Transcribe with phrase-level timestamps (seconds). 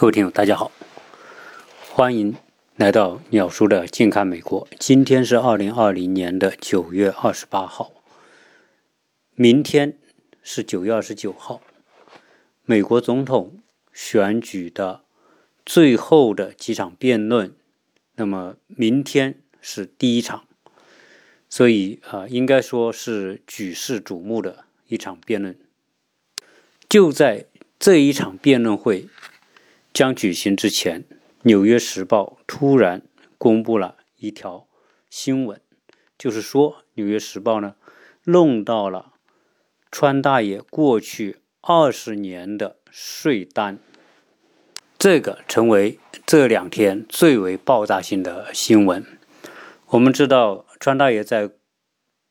[0.00, 0.70] 各位听友，大家好，
[1.90, 2.36] 欢迎
[2.76, 4.68] 来到鸟叔的健康美国。
[4.78, 7.90] 今天是二零二零年的九月二十八号，
[9.34, 9.98] 明天
[10.40, 11.60] 是九月二十九号，
[12.64, 13.58] 美国总统
[13.92, 15.00] 选举的
[15.66, 17.52] 最后的几场辩论。
[18.14, 20.44] 那么明天是第一场，
[21.50, 25.58] 所以啊，应该说是举世瞩目的一场辩论。
[26.88, 27.46] 就在
[27.80, 29.08] 这一场辩论会。
[29.92, 31.02] 将举行之前，
[31.42, 33.02] 《纽约时报》突然
[33.36, 34.68] 公布了一条
[35.10, 35.60] 新闻，
[36.16, 37.74] 就是说，《纽约时报》呢
[38.24, 39.14] 弄到了
[39.90, 43.78] 川大爷过去二十年的税单，
[44.98, 49.04] 这个成为这两天最为爆炸性的新闻。
[49.86, 51.50] 我们知道，川大爷在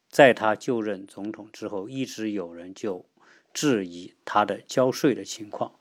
[0.10, 3.06] 在他就任总统之后，一直有人就
[3.54, 5.74] 质疑他的交税的情况。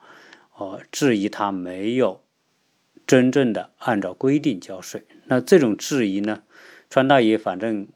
[0.56, 2.22] 哦，质疑他没有
[3.06, 5.04] 真正的按照规定交税。
[5.26, 6.42] 那这种质疑呢，
[6.88, 7.86] 川大爷反正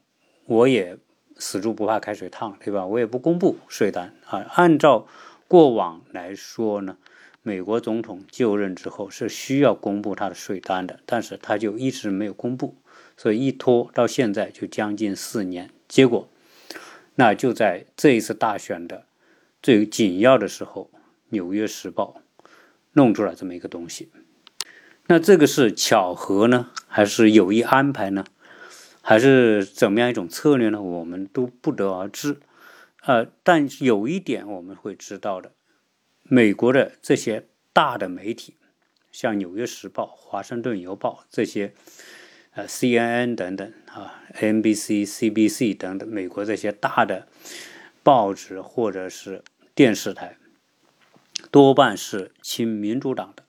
[0.45, 0.99] 我也
[1.37, 2.85] 死猪不怕开水烫，对吧？
[2.85, 4.47] 我也不公布税单啊。
[4.55, 5.07] 按照
[5.49, 6.99] 过往来说呢，
[7.43, 12.77] 美国总统就任之后是需要公布他的税单的，但是他就一直没有公布，
[13.17, 15.71] 所以一拖到现在就将近四年。
[15.89, 16.29] 结果，
[17.15, 19.07] 那就在这一次大选的
[19.63, 20.91] 最紧要的时候，
[21.31, 22.17] 《纽约时报》。
[22.93, 24.11] 弄出来这么一个东西，
[25.07, 28.25] 那这个是巧合呢，还是有意安排呢，
[29.01, 30.83] 还是怎么样一种策略呢？
[30.83, 32.39] 我们都不得而知。
[33.03, 35.53] 呃，但有一点我们会知道的，
[36.25, 38.57] 美国的这些大的媒体，
[39.11, 41.73] 像《纽约时报》《华盛顿邮报》这些，
[42.53, 47.27] 呃，CNN 等等啊，NBC、CBC 等等，美国这些大的
[48.03, 49.43] 报纸或者是
[49.75, 50.37] 电视台。
[51.51, 53.45] 多半是亲民主党的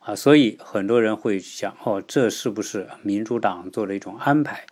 [0.00, 4.66] 啊，所以很多人会想：哦，这是不是民主党做的一种安排？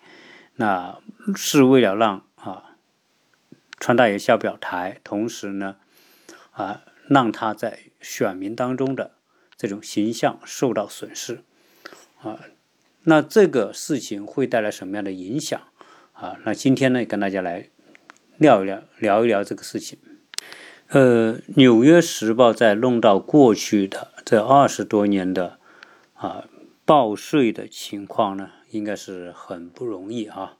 [0.56, 1.00] 那
[1.34, 2.77] 是为了让啊
[3.78, 5.77] 川大爷下表台，同时呢
[6.52, 9.12] 啊让他在选民当中的
[9.56, 11.42] 这种形象受到损失
[12.20, 12.40] 啊。
[13.02, 15.60] 那这个事情会带来什么样的影响
[16.12, 16.39] 啊？
[16.44, 17.68] 那今天呢，跟大家来
[18.39, 19.98] 聊一聊，聊一聊这个事情。
[20.89, 25.58] 呃，《纽约时报》在弄到过去的这二十多年的
[26.12, 26.45] 啊
[26.84, 30.58] 报税的情况呢，应该是很不容易啊。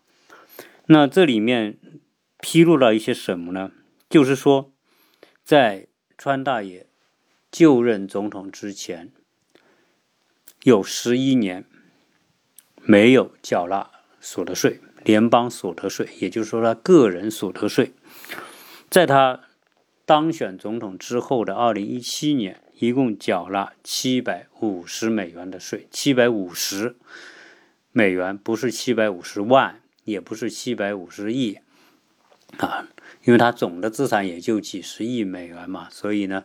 [0.87, 1.79] 那这里面
[2.41, 3.71] 披露了一些什么呢？
[4.09, 4.73] 就是说，
[5.45, 5.87] 在
[6.19, 6.89] 川大爷
[7.53, 9.13] 就任总统之前，
[10.65, 11.65] 有十一年
[12.83, 17.93] 没有缴纳所得税，联邦所得税，也就是说他个人所得税，
[18.91, 19.43] 在他。
[20.07, 25.89] 当选总统之后的二零一七年，一共缴了七百五十美元的税。
[25.91, 26.97] 七百五十
[27.91, 31.59] 美元不是七百五十万，也不是七百五十亿
[32.59, 32.87] 啊，
[33.25, 36.45] 因为他总的资产也就几十亿美元嘛，所以呢，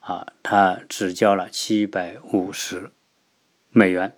[0.00, 2.90] 啊，他只交了七百五十
[3.70, 4.16] 美元。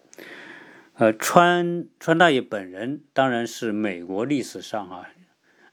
[0.95, 5.11] 呃，川川大爷本人当然是美国历史上啊，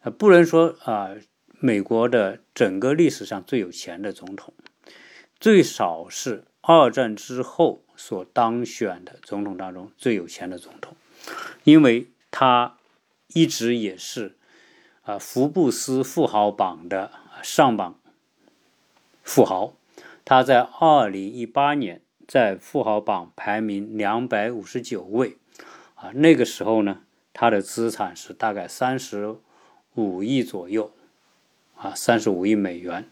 [0.01, 1.11] 呃，不能说啊。
[1.59, 4.53] 美国的整个历史上最有钱的总统，
[5.39, 10.95] 最少是二战之后所当选的总统当中最有钱的总统，
[11.63, 12.77] 因为他
[13.33, 14.37] 一直也是
[15.01, 17.99] 啊福布斯富豪榜的上榜
[19.23, 19.73] 富豪，
[20.23, 25.37] 他在二零一八年在富豪榜排名两百五十九位，
[25.95, 27.01] 啊那个时候呢，
[27.33, 29.37] 他的资产是大概三十
[29.95, 30.91] 五亿左右。
[31.77, 33.05] 啊，三十五亿美元。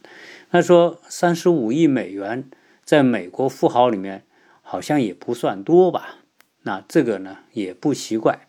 [0.52, 2.50] 他说，三十五亿美元
[2.84, 4.24] 在美国富豪里面
[4.62, 6.18] 好像也不算多吧？
[6.64, 8.48] 那这个呢也不奇怪，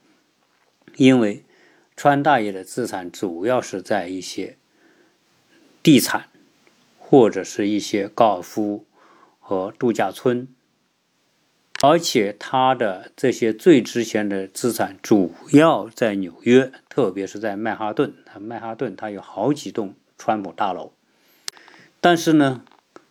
[0.96, 1.44] 因为
[1.96, 4.56] 川大爷的资产主要是在一些
[5.82, 6.28] 地产
[6.98, 8.86] 或者是一些高尔夫
[9.38, 10.48] 和度假村。
[11.82, 18.14] 而且他的这些最值钱的资产主要在纽约，特别是在曼哈顿。
[18.40, 19.94] 曼哈顿它有好几栋。
[20.18, 20.92] 川普大楼，
[22.00, 22.64] 但是呢，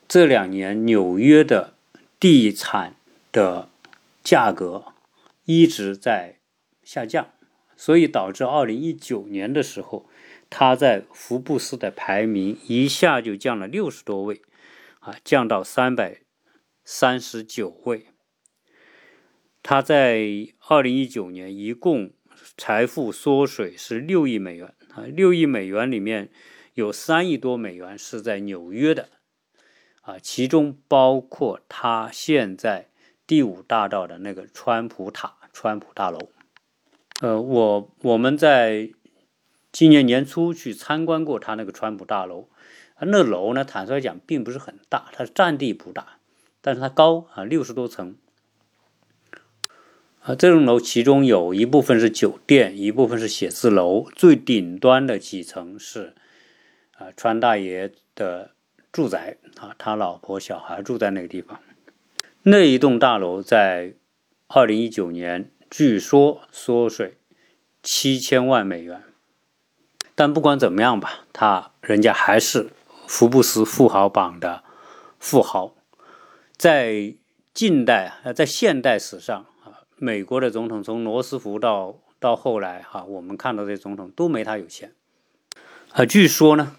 [0.08, 1.76] 这两年纽约的
[2.20, 2.96] 地产
[3.32, 3.70] 的
[4.24, 4.86] 价格
[5.46, 6.40] 一直在
[6.84, 7.30] 下降，
[7.78, 10.10] 所以导致二零一九年的时候，
[10.50, 14.42] 他在福布斯的排名一下就降了六十多位，
[15.00, 16.22] 啊，降到三百
[16.84, 18.08] 三十九位。
[19.62, 22.12] 他在二零一九年一共
[22.58, 26.30] 财富缩水是六亿美元啊，六亿美元里面。
[26.76, 29.08] 有三亿多美元是在纽约的，
[30.02, 32.90] 啊，其中包括他现在
[33.26, 36.30] 第五大道的那个川普塔、川普大楼。
[37.22, 38.92] 呃，我我们在
[39.72, 42.50] 今年年初去参观过他那个川普大楼，
[43.00, 46.18] 那楼呢，坦率讲并不是很大，它占地不大，
[46.60, 48.18] 但是它高啊，六十多层。
[50.20, 56.16] 啊，这栋楼其中有一部分是酒店，一部分是写字楼，最顶端的几层是
[56.98, 58.52] 啊川大爷的
[58.92, 61.60] 住宅啊，他老婆小孩住在那个地方。
[62.44, 63.96] 那一栋大楼在
[64.48, 67.18] 二零一九年据说缩水
[67.82, 69.04] 七千万美元，
[70.14, 72.70] 但不管怎么样吧，他人家还是
[73.08, 74.64] 福布斯富豪榜的
[75.20, 75.76] 富豪，
[76.56, 77.16] 在
[77.54, 79.84] 近代啊，在现代史上啊。
[79.98, 84.94] 美国的总统从罗斯福到到后来哈，我们看到这些总统都没他有钱。
[85.92, 86.76] 啊，据说呢，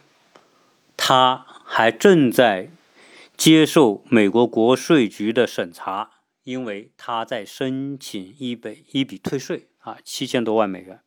[0.97, 2.71] 他还正在
[3.37, 6.11] 接受美国国税局的审查，
[6.45, 11.01] 因为他在申请一笔一笔退税啊，七千多万美元。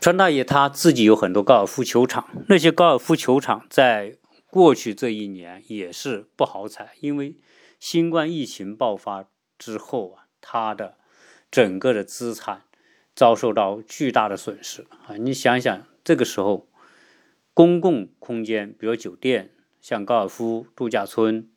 [0.00, 4.16] 川大爷他自己有很多高尔夫球场，那些高尔夫球场在
[4.50, 7.36] 过去这一年也是不好踩，因为
[7.78, 9.26] 新冠疫情爆发
[9.58, 10.22] 之后啊。
[10.48, 10.96] 他的
[11.50, 12.62] 整个的资产
[13.16, 15.16] 遭受到巨大的损失啊！
[15.18, 16.68] 你想想，这个时候
[17.56, 19.50] 公共空间，比如酒店、
[19.80, 21.48] 像高尔夫度假村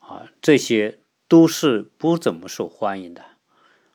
[0.00, 0.98] 啊，这些
[1.28, 3.22] 都是不怎么受欢迎的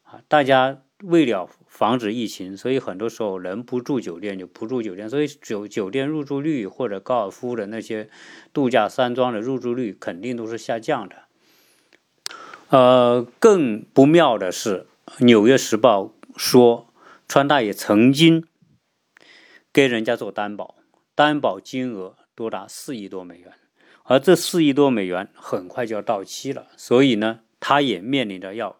[0.03, 0.21] 啊！
[0.29, 8.09] 大家为了防止疫情，所以很多时候能不住酒店就不住酒店，所以酒酒店入住率或者高尔夫的那些
[8.53, 11.15] 度假山庄的入住率肯定都是下降的。
[12.69, 14.87] 呃，更不妙的是，
[15.25, 16.03] 《纽约时报》
[16.37, 16.87] 说，
[17.27, 18.45] 川大爷曾经
[19.73, 20.75] 给人家做担保，
[21.15, 23.53] 担保金额多达四亿多美元，
[24.03, 28.77] 而这四亿多美元很快就要到期了，所以呢，他也面临着要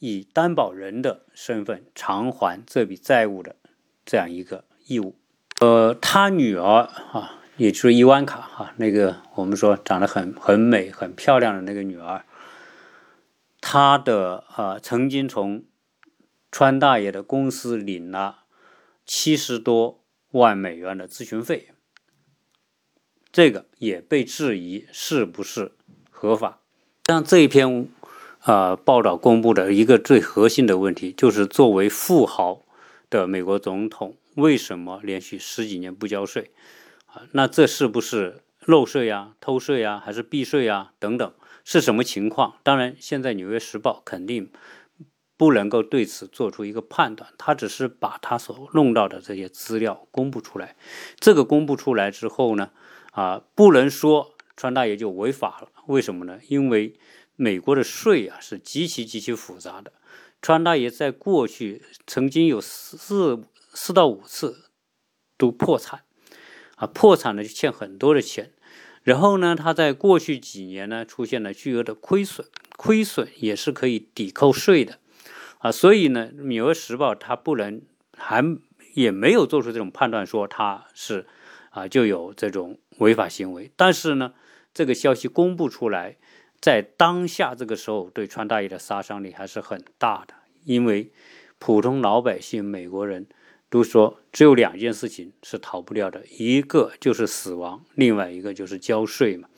[0.00, 3.56] 以担保人的身份偿还这笔债务的
[4.04, 5.16] 这样一个义务。
[5.60, 6.64] 呃，他女儿
[7.12, 12.24] 啊，也就是伊万卡哈，那个我们说长得很很美、很漂亮的那个女儿。
[13.60, 15.64] 他的啊，曾经从
[16.50, 18.40] 川大爷的公司领了
[19.06, 20.01] 七十多
[20.32, 21.68] 万美元的咨询费，
[23.30, 25.72] 这个也被质疑是不是
[26.10, 26.60] 合法。
[27.06, 27.88] 像这一篇
[28.40, 32.64] 啊报道公布的一个最核心的问题，就是作为富豪
[33.08, 36.50] 的美国总统，为什么连续十几年不交税？
[37.06, 40.92] 啊，那这是不是漏税呀、偷税呀，还是避税呀？
[40.98, 41.32] 等等。
[41.64, 42.54] 是什么情况？
[42.64, 44.50] 当然，现在《纽约时报》肯定
[45.42, 50.76] 不能够对此做出一个判断，他只是把他所弄到的这些资料公布出来。
[51.18, 52.70] 这个公布出来之后呢，
[53.10, 55.68] 啊，不能说川大爷就违法了。
[55.88, 56.38] 为什么呢？
[56.46, 56.94] 因为
[57.34, 59.92] 美国的税啊是极其极其复杂的。
[60.40, 62.96] 川大爷在过去曾经有四
[63.74, 64.70] 四到五次
[65.36, 66.04] 都破产，
[66.76, 68.52] 啊，破产了就欠很多的钱。
[69.02, 72.46] 然后呢，他在过去几年呢出现了巨额的亏损，
[72.76, 75.00] 亏损也是可以抵扣税的，
[75.62, 77.80] 啊，所以呢，《纽约时报》它不能
[78.16, 78.44] 还
[78.94, 81.26] 也没有做出这种判断，说他是
[81.70, 83.70] 啊就有这种违法行为。
[83.76, 84.34] 但是呢，
[84.74, 86.16] 这个消息公布出来，
[86.60, 90.34] 在当下这个时候，对川大爷的杀伤力还是很大的，
[90.64, 91.10] 因为
[91.58, 93.26] 普通老百姓、美国人。
[93.72, 99.48] 都说只有两件事情是逃不掉的，一个就是死亡，另外一个就是交税嘛。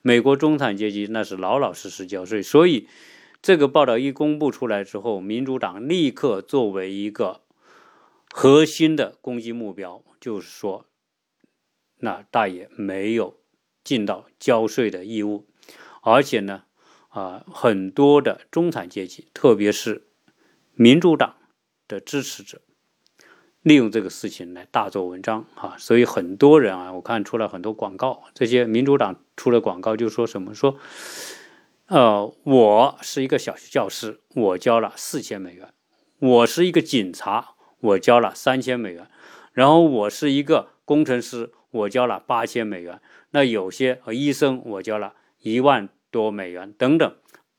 [0.00, 2.86] 美国中产阶级那是老老实实交税，所以
[3.44, 7.42] 这个报道一公布出来之后，民主党立刻作为一个
[8.32, 10.86] 核心的攻击目标，就是说，
[11.98, 13.36] 那大爷没有
[13.84, 15.46] 尽到交税的义务，
[16.00, 16.62] 而且呢，
[17.10, 20.06] 啊，很多的中产阶级，特别是
[20.72, 21.36] 民主党
[21.86, 22.62] 的支持者。
[23.60, 30.78] 利用这个事情来大做文章啊，所以很多人啊，我看出了很多广告，这些民主党出了广告就说什么说，
[31.88, 35.68] 呃，我是一个小学教师，我交了四千美元；
[36.18, 39.04] 我是一个警察，我交了三千美元；
[39.52, 43.00] 然后我是一个工程师，我交了八千美元；
[43.32, 45.12] 那有些呃医生，我交了
[45.42, 47.16] 一万多美元等等，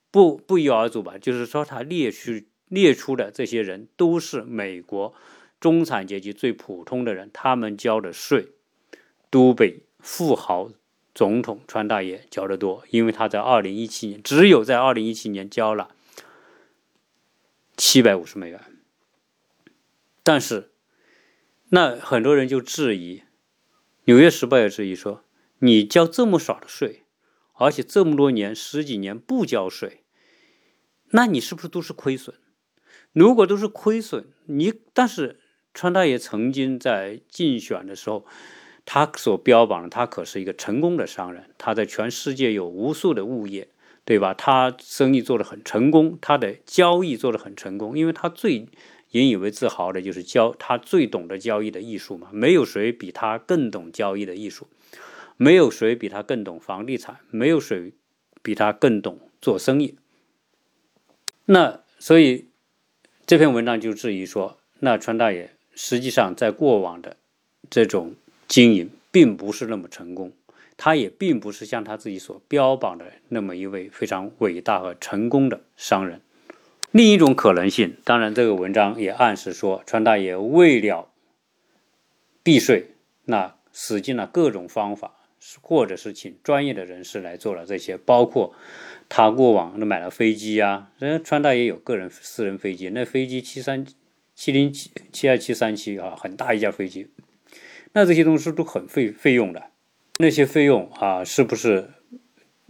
[0.10, 1.20] 不不一而足吧？
[1.20, 5.14] 就是说他列出列出的这些人都是美国。
[5.60, 8.50] 中产阶级最普通的人，他们交的税
[9.30, 10.70] 都比富豪
[11.16, 15.96] 总统川大爷交的多，因为他在二零一七年只有在二零一七年交了
[17.78, 18.62] 七百五十美元。
[20.22, 20.72] 但是，
[21.70, 23.20] 那很多人就质疑，
[24.04, 25.24] 《纽约时报》也质疑说，
[25.60, 27.06] 你交这么少的税，
[27.54, 30.04] 而且这么多年十几年不交税，
[31.12, 32.36] 那你是不是都是亏损？
[33.14, 35.40] 如果都是亏损，你但是
[35.74, 38.26] 川大爷曾经在竞选的时候，
[38.86, 43.68] 他所标榜的他可是一个成功的商人，他在全世界有无数的物业，
[44.06, 44.34] 对吧？
[44.34, 48.68] 他生意做得很成功，他的交易做得很成功，因为他最。
[49.12, 54.68] 引以为自豪的就是交他最懂得交易的艺术嘛，没有谁比他更懂交易的艺术，
[55.38, 57.94] 没有谁比他更懂房地产，没有谁
[58.42, 59.96] 比他更懂做生意。
[61.46, 62.50] 那所以
[63.26, 67.16] 这篇文章就质疑说，那川大爷实际上在过往的
[67.70, 68.16] 这种
[68.48, 70.32] 经营并不是那么成功，
[70.78, 76.22] 他也并不是像他自己所标榜的那么一位非常伟大和成功的商人。
[76.92, 81.10] 另一种可能性，当然，这个文章也暗示说，川大爷为了
[82.42, 82.92] 避税，
[83.26, 85.12] 那使尽了各种方法，
[85.62, 88.54] 或者是请专业的人士来做了这些，包括
[89.10, 93.86] 他过往买了飞机啊，人家川大爷有个人私人飞机，那飞机七三
[94.34, 97.10] 七零七七二七三七啊，很大一架飞机，
[97.98, 99.72] 那这些东西都很费费用的，
[100.20, 101.92] 那些费用啊，是不是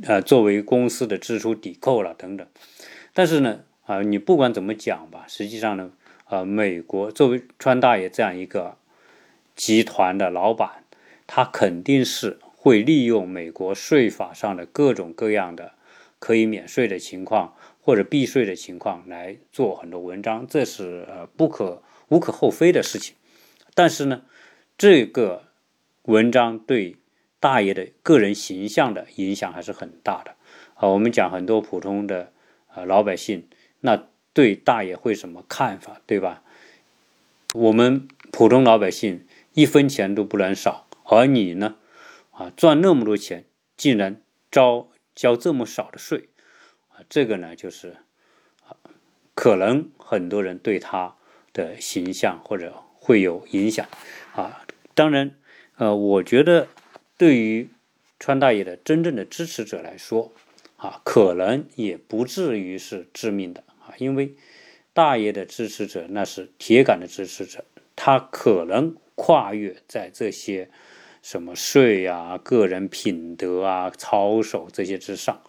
[0.03, 2.48] 呃作为公司的支出抵扣了等等？
[3.12, 3.63] 但是呢？
[3.86, 5.91] 啊，你不管怎么讲吧，实际上呢，
[6.29, 8.77] 呃，美国作为川大爷这样一个
[9.55, 10.84] 集团的老板，
[11.25, 15.74] 他肯定是会利用美国税法上的各种各样的
[16.20, 23.15] 可以免税的情况或者避税的情况来做很多文章，这是呃不可无可厚非的事情。
[23.75, 24.24] 但是呢，
[24.77, 25.46] 这个
[26.03, 26.98] 文章对
[27.39, 30.36] 大爷的个人形象的影响还是很大的。
[30.74, 32.34] 啊，我们讲很多普通的
[32.74, 33.48] 呃老百姓。
[33.82, 36.41] 那对大爷会什么看法，对吧？
[37.53, 41.75] 我们普通老百姓一分钱都不能少，而你呢，
[42.32, 43.46] 啊，赚那么多钱，
[43.77, 44.20] 竟然
[44.51, 46.29] 交交这么少的税，
[46.89, 47.96] 啊，这个呢，就是
[48.67, 48.75] 啊，
[49.36, 51.15] 可能很多人对他
[51.53, 53.88] 的形象或者会有影响，
[54.34, 54.64] 啊，
[54.95, 55.35] 当然，
[55.75, 56.67] 呃，我觉得
[57.17, 57.69] 对于
[58.17, 60.31] 川大爷的真正的支持者来说，
[60.77, 63.63] 啊，可能也不至于是致命的。
[63.85, 64.35] 啊，因为
[64.93, 70.69] 大爷的支持者那是铁杆的支持者，他可能跨越在这些
[71.21, 75.41] 什么税啊、个人品德啊、操守这些之上，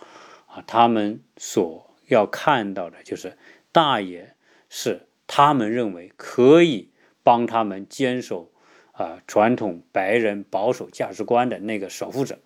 [0.48, 3.38] 啊，他们所要看到的就是
[3.70, 4.34] 大爷
[4.68, 6.90] 是他们认为可以
[7.22, 8.50] 帮他们坚守
[8.96, 12.38] 啊传统白人保守价值观的那个守护者，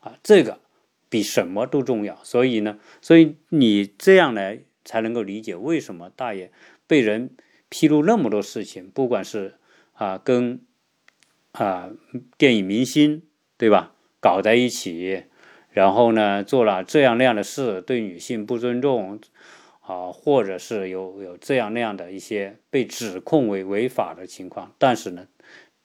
[0.00, 0.60] 啊，这个
[1.08, 2.18] 比什么都重要。
[2.22, 4.60] 所以呢，所以你这样来。
[4.84, 6.50] 才能够理解为什么大爷
[6.88, 7.36] 被人
[7.68, 9.54] 披露那么多事情，不管是
[9.92, 10.60] 啊跟
[11.52, 11.92] 啊
[12.36, 13.22] 电影明星
[13.56, 15.22] 对吧搞在一起，
[15.70, 19.20] 然后呢做了这样那样的事，对女性不尊重
[19.82, 25.28] 啊，或者是有有这样那样的一些被指控为违法的情况，但是呢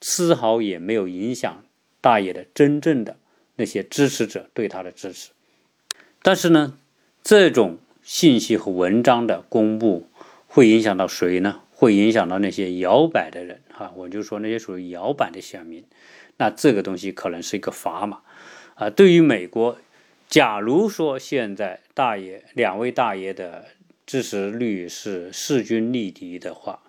[0.02, 1.64] 丝毫也没有影响
[2.02, 3.18] 大爷的真正的
[3.56, 5.32] 那些支持者对他的支持，
[6.22, 6.78] 但是呢
[7.24, 7.78] 这种。
[8.08, 10.10] 信息和文章的公布
[10.48, 11.60] 会影响到谁呢？
[11.74, 13.92] 会影响到那些摇摆的人啊！
[13.98, 15.84] 我就说那些属于摇摆的选民，
[16.38, 18.22] 那这个东西可能是一个砝码
[18.76, 18.90] 啊。
[18.90, 19.78] 对于美国，
[20.30, 23.66] 假如说现在大爷两位大爷的
[24.06, 26.80] 支持率是势均力敌的话，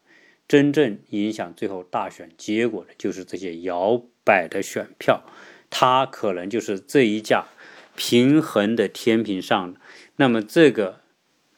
[0.48, 5.22] 真正影响最后大选结果的就是这些摇摆的选票，
[5.70, 7.46] 它可能就是这一架
[7.94, 9.76] 平衡的天平上，
[10.16, 11.02] 那么这个。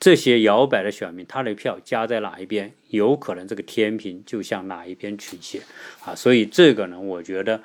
[0.03, 5.61] 这些摇摆的选民，他的票加在哪一边，有可能这个天平就向哪一边倾斜
[6.07, 6.15] 啊！
[6.15, 7.63] 所以这个呢，我觉得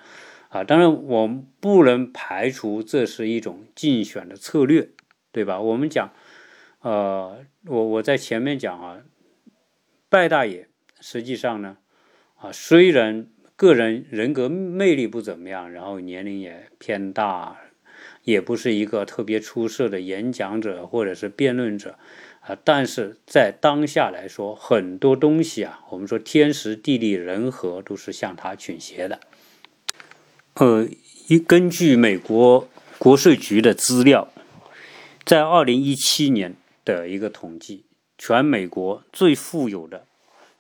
[0.50, 4.90] 啊，当然我们不能排除这是一种竞选的策略，
[5.32, 5.62] 对吧？
[5.62, 6.12] 我们讲，
[6.82, 9.04] 呃，我我在前面讲啊，
[10.10, 10.68] 拜大爷
[11.08, 11.78] 实际上呢，
[12.40, 17.58] 啊，虽然个人人格魅力不怎么样，然后年龄也偏大，
[18.24, 22.00] 也不是一个特别出色的演讲者或者是辩论者。
[22.40, 29.20] 啊，但是在当下来说，很多东西啊，我们说天时地利人和都是向他倾斜的。
[30.56, 30.88] 呃，
[31.28, 34.34] 一根据美国国税局的资料，
[35.24, 37.86] 在二零一七年的一个统计，
[38.18, 40.08] 全美国最富有的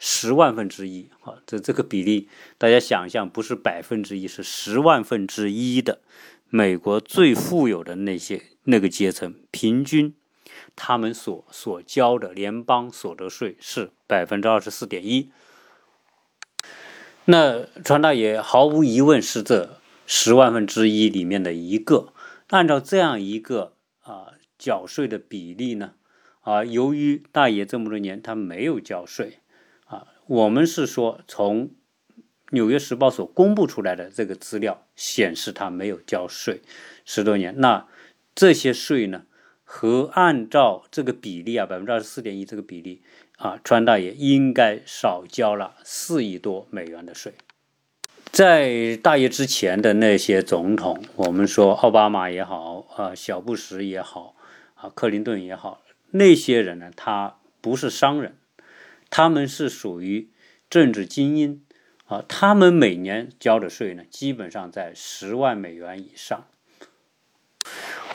[0.07, 6.01] 十万分之一啊，这这个比例，大家想象不是百分之一，是十万分之一的
[6.47, 10.13] 美国最富有的那些那个阶层平均。
[10.75, 15.31] 他们所所交的联邦所得税是百分之二十四点一，
[17.25, 22.13] 那川大爷毫无疑问是这十万分之一里面的一个。
[22.49, 25.93] 按照这样一个啊缴税的比例呢？
[26.41, 29.39] 啊，由于大爷这么多年他没有交税，
[30.27, 31.67] 我们是说从
[32.49, 36.61] 《纽约时报》所公布出来的这个资料显示他没有交税
[37.03, 37.87] 十多年，那
[38.33, 39.25] 这些税呢，
[39.63, 43.03] 和按照这个比例啊，百分之二十四点一这个比例
[43.37, 47.33] 啊，川大爷应该少交了四亿多美元的税。
[48.31, 54.35] 在大爷之前的那些总统，我们说奥巴马也好，啊，小布什也好，
[54.73, 55.83] 啊，克林顿也好。
[56.11, 58.37] 那些人呢，他不是商人，
[59.17, 60.29] 他们是属于
[60.69, 61.63] 政治精英
[62.03, 62.21] 啊。
[62.27, 66.45] 他们每年交的税呢，基本上在十万美元以上。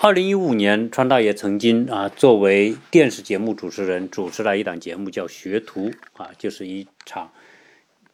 [0.03, 5.89] 二零一五年，川大爷曾经啊，作为电视节目主持人，主持了一档节目叫《学徒》
[6.23, 7.33] 啊，就是一场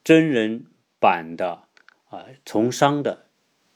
[0.05, 0.67] 真人
[1.01, 1.65] 版的
[2.09, 3.27] 啊从商的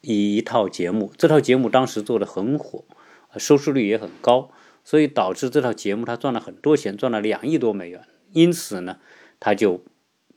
[0.03, 1.13] 一一套节目。
[1.19, 2.85] 这套节目当时做的很火，
[3.37, 4.53] 收视率也很高。
[4.85, 8.03] 所以导致这套节目他赚了很多钱，赚了两亿多美元。
[8.33, 8.99] 因此呢，
[9.39, 9.85] 他就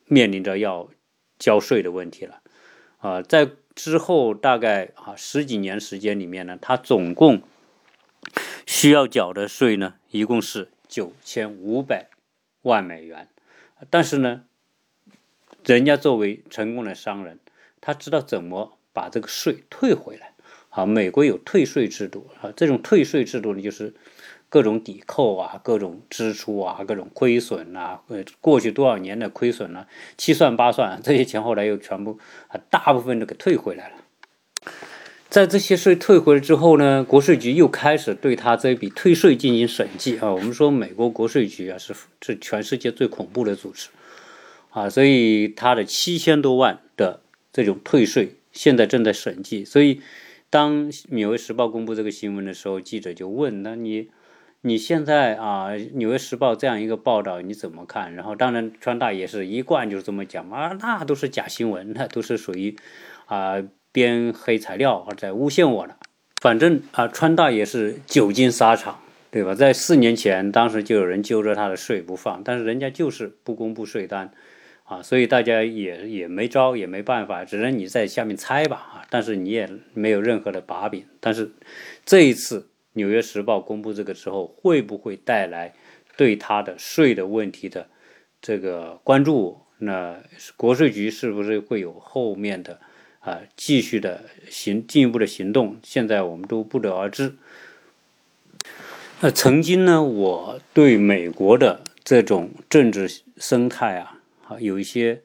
[0.05, 0.89] 面临着要
[1.37, 2.41] 交税的问题了。
[2.97, 7.41] 啊，在之后大概啊十几年时间里面呢，他总共
[8.65, 12.09] 需要缴的税呢，一共是九千五百
[12.61, 13.27] 万美元。
[13.89, 14.43] 但是呢，
[15.65, 17.39] 人家作为成功的商人，
[17.81, 20.33] 他知道怎么把这个税退回来。
[20.69, 23.93] 啊，美国有退税制度啊，这种退税制度呢，就是。
[24.53, 29.87] 各种抵扣啊，各种支出啊，各种亏损呐，呃，过去多少年的亏损呢？
[30.15, 32.19] 七算八算， 这些钱后来又全部
[32.49, 33.95] 啊，大部分都给退回来了。
[35.27, 40.31] 在这些税退回来之后呢，国税局又开始对他这笔退税进行审计啊。
[40.31, 43.89] 我们说美国国税局啊是是全世界最恐怖的组织
[44.69, 49.65] 啊，所以他的七千多万的这种退税现在正在审计。
[49.65, 50.01] 所以
[50.51, 54.09] 当《纽约时报》公布这个新闻的时候，记者就问：那你？
[54.65, 58.15] 你现在啊，《纽约时报》这样一个报道你怎么看？
[58.15, 62.73] 然后，当然，川大也是一贯就是这么讲啊，那都是假新闻，那都是属于
[63.25, 65.97] 啊编黑材料在诬陷我的。
[66.41, 69.53] 反正啊，川大也是久经沙场，对吧？
[69.53, 74.31] 在四年前，当时就有人揪着他的税不放，但是人家就是不公布税单
[74.85, 81.03] 啊，所以大家也也没招，也没办法，只能你在下面猜吧啊，但是你也没有任何的把柄。
[81.19, 81.51] 但是
[82.05, 82.69] 这一次。
[82.93, 85.73] 《纽约时报》公布这个之后，会不会带来
[86.15, 87.87] 对他的税的问题的
[88.41, 89.59] 这个关注？
[89.79, 90.23] 那
[90.55, 92.79] 国税局是不是会有后面的
[93.19, 95.77] 啊继续的行进一步的行动？
[95.83, 97.35] 现在我们都不得而知。
[99.21, 105.21] 那曾经呢，我对美国的这种政治生态啊，啊有一些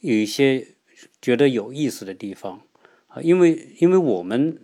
[0.00, 0.74] 有一些
[1.22, 2.62] 觉得有意思的地方
[3.06, 4.58] 啊，因为因为我们。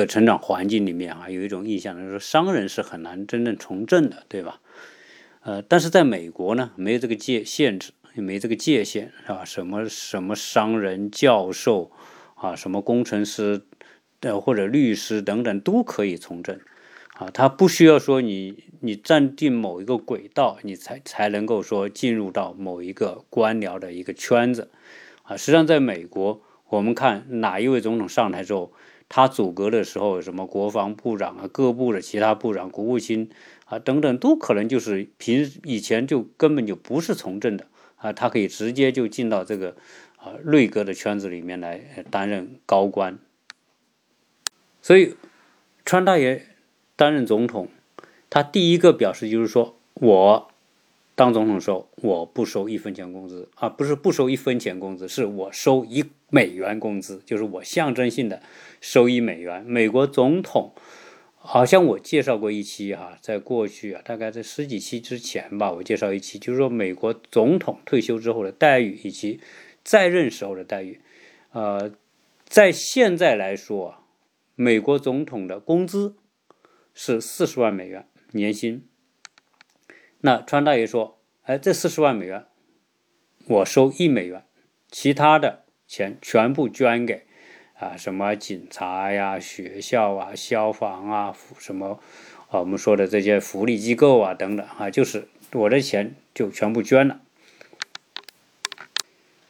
[0.00, 4.60] 的成长环境里面啊，有一种印象，就是说商人是很难真正从政的，对吧？
[5.42, 9.44] 呃，但是在美国呢，没有这个界限制，也没这个界限，是吧？
[9.44, 11.90] 什么什么商人、教授
[12.34, 13.62] 啊，什么工程师
[14.20, 16.58] 的或者律师等等都可以从政
[17.18, 24.70] 啊，他不需要说你你站定某一个轨道，你才才能够说进入到某一个官僚的一个圈子
[25.22, 25.36] 啊。
[25.36, 28.72] 实际上，在美国，我们看哪一位总统上台之后。
[29.16, 33.30] 他组阁的时候，什么国防部长啊、各部的其他部长、国务卿
[33.64, 39.76] 啊等等，都可能就是平以前就根本就不是从政的啊，他可以直接就进到这个
[40.16, 43.16] 啊内阁的圈子里面来担任高官。
[44.82, 45.14] 所以，
[45.84, 46.44] 川大爷
[46.96, 47.68] 担任总统，
[48.28, 50.50] 他第一个表示就是说我。
[51.16, 58.42] 当总统的时候，我不收一分钱工资啊，不是不收一分钱工资，是我收一美元工资，就是我象征性的
[58.80, 59.64] 收一美元。
[59.64, 60.74] 美国总统
[61.36, 69.38] 好像我介绍过一期哈，在过去啊，大概在十几期之前吧，我介绍一期，就是说美国总统退休之后的待遇以及
[69.84, 71.00] 在任时候的待遇。
[71.52, 71.92] 呃，
[72.46, 73.98] 在现在来说，
[74.56, 76.16] 美国总统的工资
[76.92, 78.88] 是四十万美元年薪。
[80.22, 82.46] 那川大爷说：“哎，这四十万美元，
[83.46, 84.44] 我收一美元，
[84.90, 85.63] 其他的
[85.94, 87.22] 钱全部捐给
[87.78, 92.00] 啊，什么警察呀、学校啊、消防啊，什么
[92.48, 97.20] 啊，我们说的这些福利机构啊等等啊，就是我的钱就全部捐了。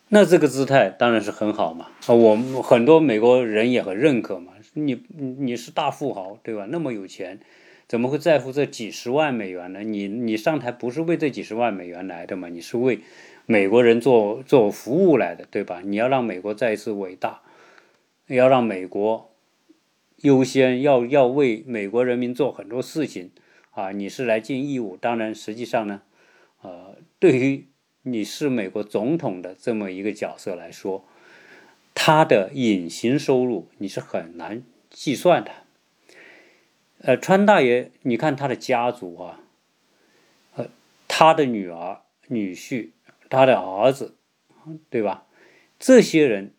[0.08, 6.66] 那这个姿态当然是很好嘛，啊，我们很多美国人也很认可嘛，你你是大富豪对吧？
[6.68, 7.40] 那么有钱。”
[7.86, 9.80] 怎么会在乎这几十万美元呢？
[9.80, 12.48] 你你上台不是为这几十万美元来的嘛？
[12.48, 13.00] 你是为
[13.46, 15.82] 美国人做做服务来的，对吧？
[15.84, 17.42] 你要让美国再次伟大，
[18.26, 19.30] 要让美国
[20.22, 23.30] 优先，要要为美国人民做很多事情
[23.72, 24.96] 啊，你是来尽义务。
[24.96, 26.00] 当然，实际上呢，
[26.62, 27.66] 呃，对于
[28.00, 31.04] 你是美国总统的这么一个角色来说，
[31.94, 35.50] 他的隐形收入你是很难计算的。
[37.00, 39.40] 呃，川大爷，你看他的家族啊，
[40.54, 40.68] 呃，
[41.06, 42.88] 他的女儿、女婿。
[43.34, 44.14] 他的儿子，
[44.88, 45.24] 对吧？
[45.78, 46.52] 这些人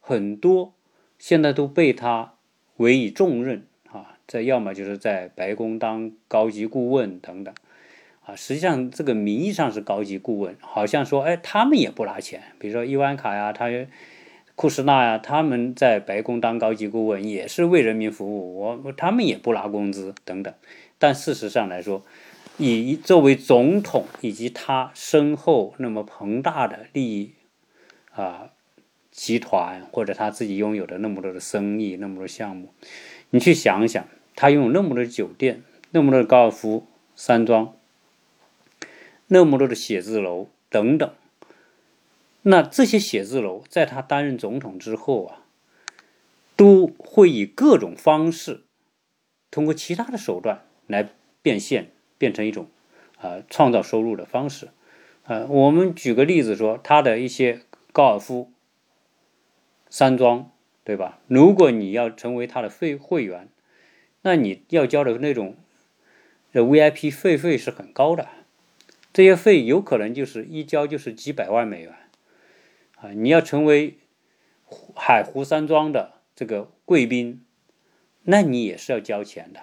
[0.00, 0.72] 很多
[1.18, 2.34] 现在都被他
[2.76, 7.52] 委以重任啊，在要么就是在白宫当高级顾问等等
[8.24, 8.34] 啊。
[8.34, 12.42] 实际上，这个名义上是高级顾问，好像说，哎，他们也不拿钱。
[12.58, 13.68] 比如说伊万卡呀，他
[14.54, 20.54] 库什纳呀，他们在白宫当高级顾问也是为人民服务，我他们也不拿工资等等。
[20.98, 22.04] 但事实上来说，
[22.64, 27.32] 以作为总统以及他身后那么庞大的利益
[28.12, 28.50] 啊
[29.10, 32.72] 集团，或者他自己拥有的那么多的生意、那么多项目，
[33.30, 37.74] 你去想想，他拥有那么多酒店、那么多的高尔夫山庄、
[39.26, 41.12] 那么多的写字楼等等，
[42.42, 45.44] 那这些写字楼在他担任总统之后啊，
[46.56, 48.62] 都会以各种方式，
[49.50, 51.10] 通过其他的手段来
[51.42, 51.90] 变现。
[52.22, 52.68] 变成一种，
[53.16, 54.68] 啊，创造收入的方式，
[55.24, 58.52] 啊，我们举个例子说，他的一些高尔夫
[59.90, 60.52] 山庄，
[60.84, 61.18] 对吧？
[61.26, 63.48] 如果你要成为他的会会员，
[64.20, 65.56] 那你要交的那种
[66.52, 68.28] 的 VIP 费费是很高的，
[69.12, 71.92] 这些费有可能就是一交就是几百万美元，
[72.98, 73.98] 啊，你要成为
[74.94, 77.44] 海湖山庄的这个贵宾，
[78.22, 79.60] 那你也是要交钱的，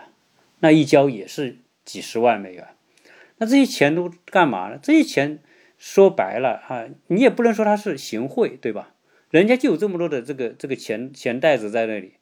[0.59, 1.59] 那一交也是。
[1.89, 2.67] 几十万美元，
[3.37, 4.77] 那这些钱都干嘛呢？
[4.79, 5.39] 这些钱
[5.75, 8.93] 说白了啊，你也不能说他是行贿，对吧？
[9.31, 12.13] 人家就有这么多的这个这个钱钱袋子在那里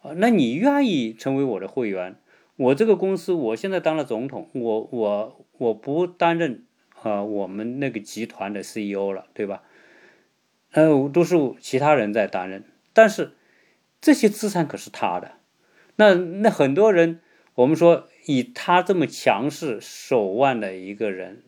[0.00, 2.16] 啊，那你愿意成为我的会员？
[2.56, 6.64] 我这个公司我现在当了总统，我我我不担任
[7.02, 9.62] 啊我们那个集团的 CEO 了，对吧？
[10.72, 13.32] 呃，都是其他人在担任，但是
[14.00, 15.32] 这些资产可是他的。
[15.96, 17.20] 那那很多人，
[17.56, 18.08] 我们说。
[18.26, 21.44] 以他这么强势手腕的一个人，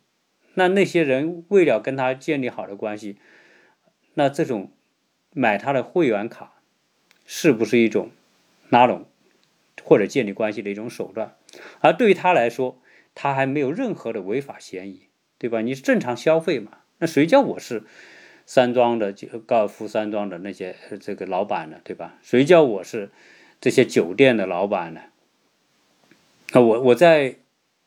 [0.55, 3.19] 那那些人为了跟他建立好的关系，
[4.15, 4.71] 那这种
[5.33, 6.63] 买他的会员卡，
[7.27, 8.11] 是不是一种
[8.69, 9.07] 拉拢
[9.83, 11.37] 或者建立关系的一种手段？
[11.81, 12.81] 而对于他来说，
[13.13, 15.61] 他还没有任何的违法嫌疑，对吧？
[15.61, 16.79] 你是正常消费嘛？
[16.99, 17.83] 那谁叫我是
[18.47, 21.81] 山庄的就高尔夫山庄的那些这个老板呢？
[21.83, 22.19] 对吧？
[22.23, 23.11] 谁叫我是
[23.61, 25.01] 这些酒店的老板呢？
[26.53, 27.37] 那我我在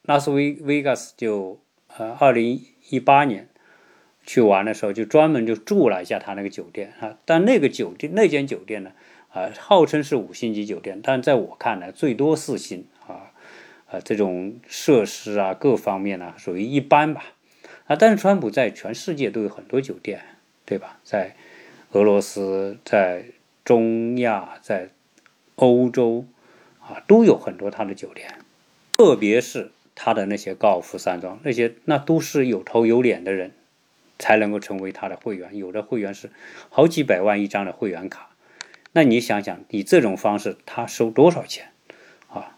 [0.03, 1.59] 拉斯维维加斯就
[1.97, 3.49] 呃二零一八年
[4.23, 7.17] 去玩的时候，就专门就住了一下他那个酒店啊。
[7.25, 8.91] 但那个酒店那间酒店呢，
[9.29, 13.33] 啊，号称是五星级酒店，但在我看来最多四星啊，
[13.89, 17.33] 啊，这种设施啊各方面呢属于一般吧。
[17.87, 20.21] 啊，但是川普在全世界都有很多酒店，
[20.65, 20.99] 对吧？
[21.03, 21.35] 在
[21.93, 23.25] 俄罗斯，在
[23.65, 24.91] 中亚，在
[25.55, 26.25] 欧洲
[26.79, 28.33] 啊，都有很多他的酒店。
[29.01, 33.51] 特别是他的那些高尔夫山庄，那些那都是有头有脸的人，
[34.19, 35.57] 才能够成为他的会员。
[35.57, 36.29] 有的会员是
[36.69, 38.29] 好几百万一张的会员卡，
[38.91, 41.71] 那你想想，以这种方式他收多少钱
[42.27, 42.55] 啊？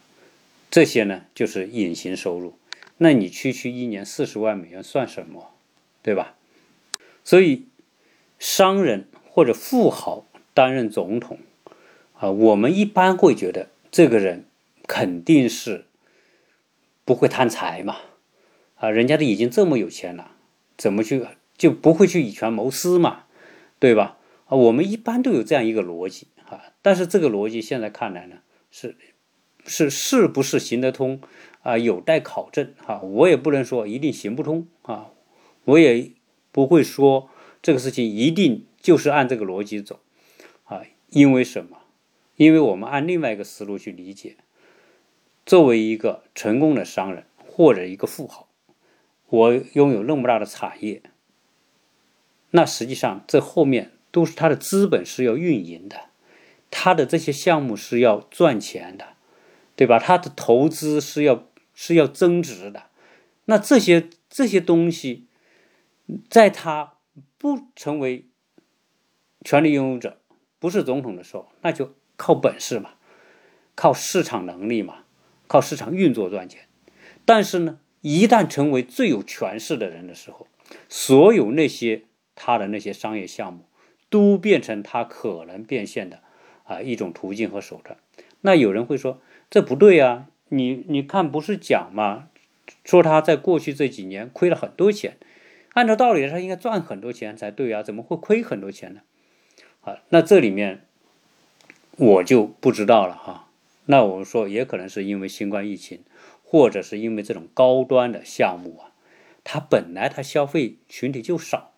[0.70, 2.58] 这些呢就是隐形收入。
[2.98, 5.52] 那你区区一年四十万美元算什么，
[6.02, 6.36] 对吧？
[7.24, 7.68] 所以
[8.38, 11.40] 商人或者富豪担任总统
[12.20, 14.44] 啊，我们一般会觉得这个人
[14.86, 15.86] 肯定是。
[17.06, 17.98] 不会贪财嘛？
[18.76, 20.32] 啊，人家都已经这么有钱了，
[20.78, 21.26] 怎么去
[21.58, 23.24] 就不会去以权谋私嘛？
[23.80, 24.18] 对吧？
[24.46, 28.38] 啊，我们一般都有这样一个逻辑啊，但是这个逻辑现在看来呢，
[28.72, 28.96] 是
[29.66, 31.22] 是是不是行得通
[31.62, 31.78] 啊？
[31.78, 33.02] 有待考证啊。
[33.02, 35.12] 我也不能说一定行不通啊，
[35.66, 36.12] 我也
[36.52, 37.30] 不会说
[37.62, 40.00] 这个事情一定就是按这个逻辑走
[40.66, 40.82] 啊。
[41.10, 41.78] 因为什么？
[42.36, 44.38] 因为我们按另外一个思路去理解。
[45.46, 48.48] 作为一个成功的商人或者一个富豪，
[49.28, 51.02] 我拥有那么大的产业，
[52.52, 56.10] 那实际上这后面都是他的资本是要运营的，
[56.72, 59.16] 他的这些项目是要赚钱的，
[59.76, 60.00] 对吧？
[60.00, 62.84] 他的投资是要是要增值的。
[63.46, 65.28] 那这些这些东西，
[66.30, 66.94] 在他
[67.38, 68.28] 不成为
[69.44, 70.22] 权力拥有者，
[70.60, 72.92] 不是总统的时候，那就靠本事嘛，
[73.76, 75.03] 靠市场能力嘛。
[75.54, 76.62] 靠市场运作赚钱，
[77.26, 80.48] 但是呢，一旦成为最有权势的人的时候，
[80.90, 83.60] 所有那些他的那些商业项目，
[84.10, 86.22] 都变成他可能变现的
[86.64, 88.00] 啊一种途径和手段。
[88.42, 92.30] 那有人会说这不对啊，你你看不是讲吗？
[92.84, 95.18] 说他在过去这几年亏了很多钱，
[95.74, 99.02] 按照道理他应该赚很多钱才对啊，怎么会亏很多钱呢？
[99.82, 100.84] 啊，那这里面
[101.98, 103.50] 我就不知道了哈。
[103.86, 106.04] 那我们说也可能是因为新冠疫情，
[106.42, 108.96] 或者是因为这种高端的项目啊，
[109.44, 111.74] 它本来它消费群体就少，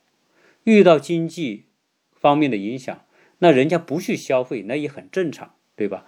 [0.63, 1.65] 遇到经济
[2.12, 3.06] 方面的影响，
[3.39, 6.06] 那人家不去消费那也很正常，对吧？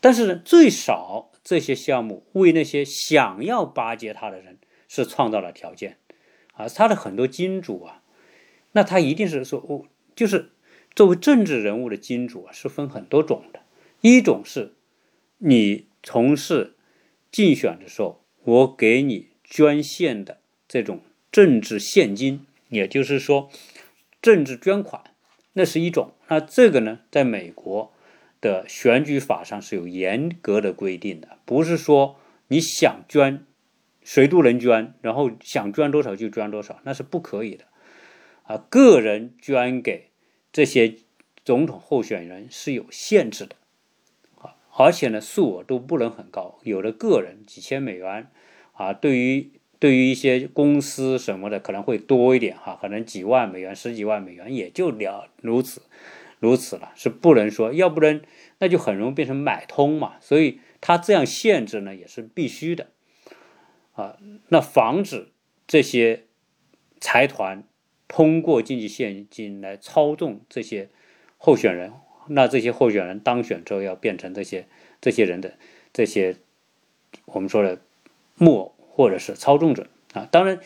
[0.00, 5.98] 但是最少这些项目为那些想要巴结他的人是创造了条件
[6.54, 8.02] 啊，他的很多金主啊，
[8.72, 10.50] 那他一定是说，我就是
[10.96, 13.60] 作为政治人物的金主啊，是分很多种的，
[14.00, 14.74] 一种是。
[15.42, 16.74] 你从事
[17.32, 21.00] 竞选的时候，我给你捐献的这种
[21.32, 23.50] 政治现金，也就是说
[24.20, 25.02] 政治捐款，
[25.54, 26.12] 那是一种。
[26.28, 27.90] 那这个呢，在美国
[28.42, 33.46] 的选举法上是有严格的规定的，不是说你想捐
[34.02, 37.64] 谁都能捐，然后想捐多少就捐多少，那是不可以的。
[38.42, 40.10] 啊，个人捐给
[40.52, 40.96] 这些
[41.44, 43.56] 总统候选人是有限制的。
[44.72, 48.28] 而且呢，数额都不能很高，有的个人几千美元，
[48.72, 55.82] 啊，对于对于一些公司什么的可能会多一点哈，可能几万美元、十几万美元也就了如此，
[56.38, 58.22] 如此了，是不能说，要不然
[58.58, 60.14] 那就很容易变成买通嘛。
[60.20, 62.88] 所以他这样限制呢，也是必须的，
[63.92, 65.32] 啊，那防止
[65.66, 66.24] 这些
[67.00, 67.64] 财团
[68.06, 70.88] 通过经济现金来操纵这些
[71.36, 71.92] 候选人。
[72.32, 74.66] 那这些候选人当选之后，要变成这些
[75.00, 75.54] 这些人的
[75.92, 76.36] 这些
[77.24, 77.80] 我们说的
[78.36, 80.28] 木偶或者是操纵者啊。
[80.30, 80.60] 当然，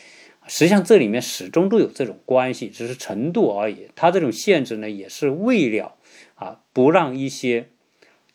[0.47, 3.87] 实际上这里面始终都有这种关系，只是程度而已。
[3.95, 5.95] 他这种限制呢，也是为了
[6.35, 7.69] 啊，不让一些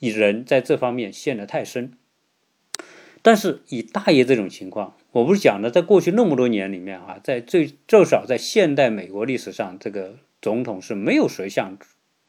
[0.01, 1.93] 人在这方面陷得太深。
[3.23, 11.79] 但是以大爷这种情况，我不是讲的，在过去那么多年里面啊，在最至少在现代美国历史上，这个总统是没有谁像。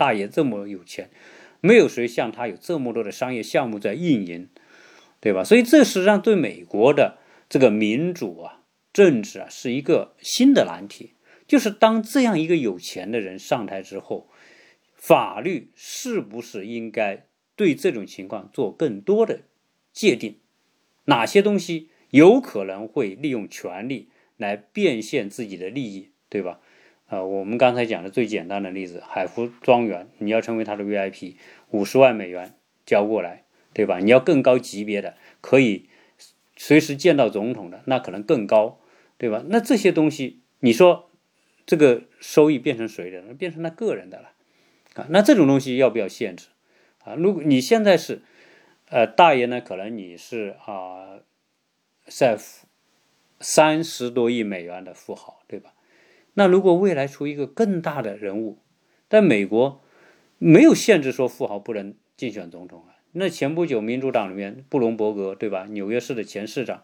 [0.02, 1.12] 大爷这么有钱，
[1.60, 4.50] 没有谁像他有这么多的商业项目在运营，
[5.20, 5.44] 对吧？
[5.44, 11.14] 所以这实际上对美国的这个民主啊、政治啊是一个新的难题。
[11.48, 14.28] 就是当这样一个有钱的人上台之后，
[14.96, 19.42] 法律是不是应该对这种情况做更多的
[19.94, 20.40] 界定？
[21.06, 26.60] 哪些东西有可能会利用权力来变现自己的利益，对吧？
[27.12, 31.36] 呃，我们刚才讲的最简单的例子，海福庄园，你要成为他的 VIP，
[31.70, 33.44] 五十万美元交过来，
[33.74, 34.00] 对吧？
[34.00, 35.90] 你要更高级别的，可以
[36.56, 38.80] 随时见到总统的，那可能更高，
[39.18, 39.44] 对吧？
[39.50, 41.10] 那这些东西，你说
[41.66, 43.22] 这个收益变成谁的？
[43.34, 44.32] 变成他个人的了
[44.96, 45.06] 啊？
[45.10, 46.48] 那这种东西要不要限制
[47.04, 47.16] 啊？
[47.16, 48.22] 如果你现在是
[48.90, 51.20] 呃大爷呢，可能你是啊
[52.06, 52.38] 在
[53.42, 55.74] 三十多亿美元的富豪，对吧？
[56.34, 58.58] 那如果未来出一个更大的人物，
[59.10, 59.82] 在美国
[60.38, 62.96] 没有限制说富豪不能竞选总统啊。
[63.14, 65.66] 那前不久民主党里面布隆伯格对吧？
[65.70, 66.84] 纽约市的前市长，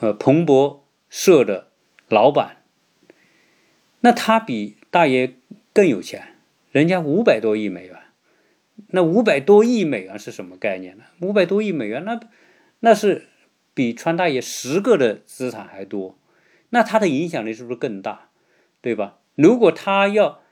[0.00, 1.68] 呃，彭博社的
[2.08, 2.58] 老板，
[4.00, 5.36] 那他比大爷
[5.72, 6.34] 更有钱，
[6.70, 7.96] 人家五百多亿美元。
[8.88, 11.04] 那五百多亿美元是什么概念呢？
[11.20, 12.20] 五百多亿美元，那
[12.80, 13.26] 那是
[13.74, 16.16] 比川大爷十个的资产还多。
[16.70, 18.30] 那他的影响力是不是更大，
[18.80, 19.20] 对吧？
[19.34, 20.42] 如果他要，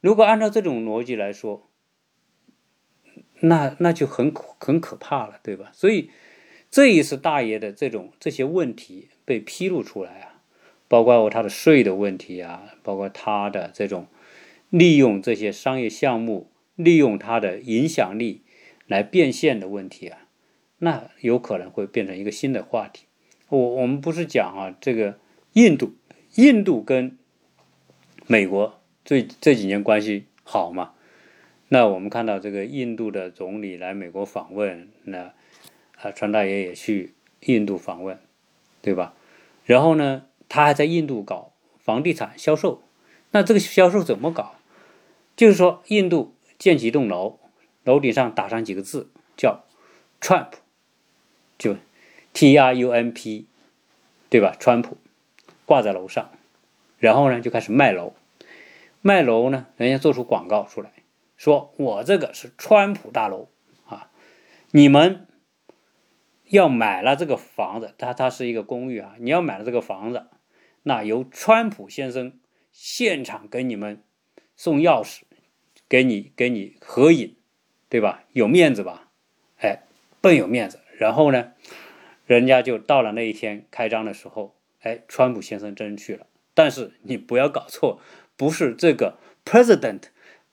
[0.00, 1.70] 如果按照这种逻辑来说，
[3.40, 5.70] 那那就很很可怕了，对吧？
[5.72, 6.10] 所以
[6.70, 10.42] 这一次大爷的这种这些问题被披露出来啊，
[10.86, 14.06] 包括他的税的问题啊，包括他的这种
[14.68, 18.42] 利用这些商业项目、利用他的影响力
[18.86, 20.26] 来变现的问题啊，
[20.78, 23.06] 那有可能会变成一个新的话题。
[23.48, 25.18] 我我们不是讲啊这个。
[25.54, 25.94] 印度，
[26.34, 27.16] 印度跟
[28.26, 30.92] 美国这这几年关系好嘛？
[31.68, 35.32] 那我们看到这个印度的总理来美国访问，那
[36.00, 38.18] 啊，川大爷也去印度访问，
[38.82, 39.14] 对吧？
[39.64, 42.82] 然后呢，他还在印度搞房地产销售。
[43.30, 44.56] 那这个销售怎么搞？
[45.36, 47.38] 就是说，印度建几栋楼，
[47.84, 49.64] 楼顶上打上几个字，叫
[50.20, 50.50] Trump，
[51.56, 51.76] 就
[52.32, 53.46] T R U M P，
[54.28, 54.56] 对吧？
[54.58, 54.96] 川普。
[55.66, 56.30] 挂在楼上，
[56.98, 58.14] 然后呢就开始卖楼，
[59.00, 60.90] 卖楼呢，人家做出广告出来，
[61.36, 63.48] 说我这个是川普大楼
[63.86, 64.10] 啊，
[64.70, 65.26] 你们
[66.44, 70.26] 要买了这个房子，它它是一个公寓啊，你要买了这个房子，
[70.82, 72.38] 那由川普先生
[72.70, 74.02] 现场给你们
[74.56, 75.22] 送钥匙，
[75.88, 77.36] 给你给你合影，
[77.88, 78.24] 对吧？
[78.32, 79.10] 有面子吧？
[79.58, 79.80] 哎，
[80.20, 80.80] 笨有面子。
[80.96, 81.52] 然后呢，
[82.26, 86.26] 人家就到了那一天开张的时候，哎，川普先生真去了。
[86.54, 88.00] 但是你不要搞错，
[88.36, 90.02] 不是这个 president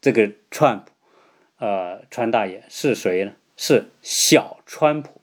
[0.02, 0.92] 这个川普，
[1.60, 3.34] 呃，川大爷是谁呢？
[3.56, 5.22] 是小川普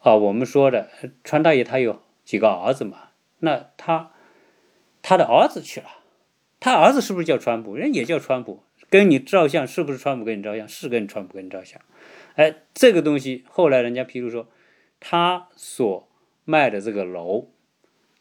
[0.00, 0.16] 啊。
[0.16, 0.90] 我们说的
[1.22, 3.10] 川大爷他有几个儿子嘛？
[3.38, 4.10] 那他
[5.02, 5.86] 他的儿子去了，
[6.58, 7.76] 他儿子是不是叫川普？
[7.76, 10.66] 人也叫川普，跟你照相是不是川普跟你照相？
[10.66, 11.80] 是跟川普跟你照相。
[12.34, 14.48] 哎，这个东西后来人家譬如说，
[14.98, 16.08] 他所
[16.44, 17.48] 卖的这个楼，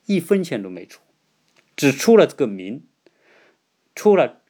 [0.06, 1.02] 一分钱都没出。
[1.76, 2.84] 只出了这个名，
[3.94, 4.42] 出了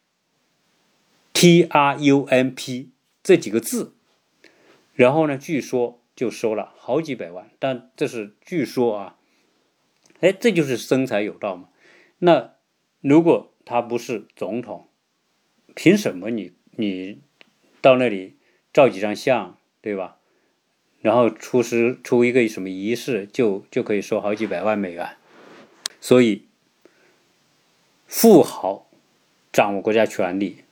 [1.34, 2.92] T R U M P
[3.24, 3.96] 这几个字，
[4.94, 9.18] 然后呢，据说就收了好几百万，但这是据说啊，
[10.20, 11.70] 哎，这就是生财有道嘛。
[12.20, 12.54] 那
[13.02, 14.88] 如果他不是总统，
[15.74, 17.22] 凭什么你你
[17.82, 18.38] 到那里
[18.72, 20.18] 照几张相，对吧？
[21.02, 25.18] 然后出师出一个什么仪式，就就可以收好几百万美元，
[26.06, 26.44] 所以。
[28.08, 28.88] 富豪
[29.52, 30.64] 掌握国家权力，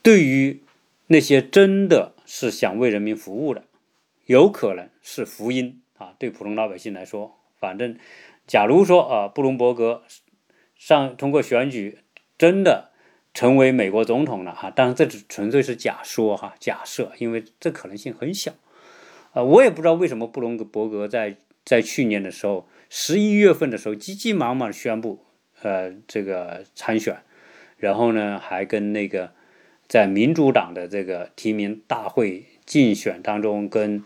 [0.00, 0.62] 对于
[1.08, 3.64] 那些真的是想为人民服务的，
[4.26, 6.14] 有可能是福音啊！
[6.18, 7.98] 对普通老百姓来说，反正，
[8.46, 10.04] 假如说啊，布隆伯格
[10.76, 11.98] 上通过选举
[12.38, 12.92] 真的
[13.34, 18.54] 成为美国总统了哈，当然这只纯粹是假说哈，假设，因为这可能性很小
[19.32, 19.42] 啊。
[19.42, 22.66] 我也不知道为什么布隆伯格在在去年的时候，
[22.96, 25.18] 十一月份的时候，急急忙忙宣布。
[25.62, 27.16] 呃，这个参选，
[27.76, 29.32] 然后呢，还跟那个
[29.88, 34.04] 在民主党的这个提名大会竞选当中，跟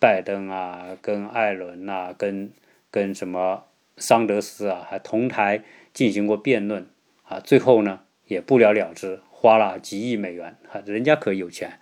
[0.00, 2.50] 拜登啊，跟艾伦啊，跟
[2.90, 5.62] 跟什么桑德斯啊，还同台
[5.92, 6.88] 进行过辩论
[7.28, 11.78] 啊，最后呢也不了了之，花了几亿美元啊，人家可有钱，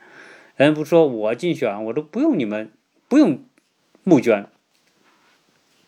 [0.56, 2.70] 人家不说我竞选，我都不用你们
[3.08, 3.42] 不用
[4.02, 4.46] 募捐，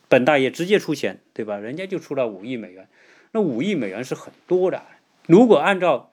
[0.08, 1.56] 本大爷直接出钱，对吧？
[1.58, 2.88] 人家就出了五亿美元。
[3.32, 4.82] 那五亿美元是很多的，
[5.26, 6.12] 如果按照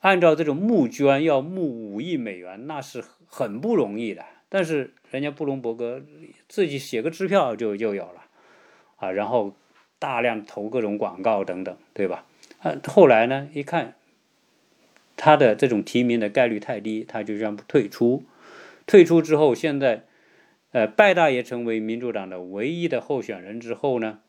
[0.00, 4.24] 按照这种募捐要募五亿美元，那是很不容易的。
[4.48, 6.02] 但是人家布隆伯格
[6.48, 8.24] 自己写个支票就就有了
[8.96, 9.54] 啊，然后
[9.98, 12.24] 大量投各种广告等等，对吧？
[12.60, 13.94] 啊，后来呢，一看
[15.16, 18.24] 他的这种提名的概率太低，他就宣布退出。
[18.86, 20.04] 退出之后，现在
[20.72, 24.20] 呃，拜大爷成为民主党的唯一的候选人之后呢？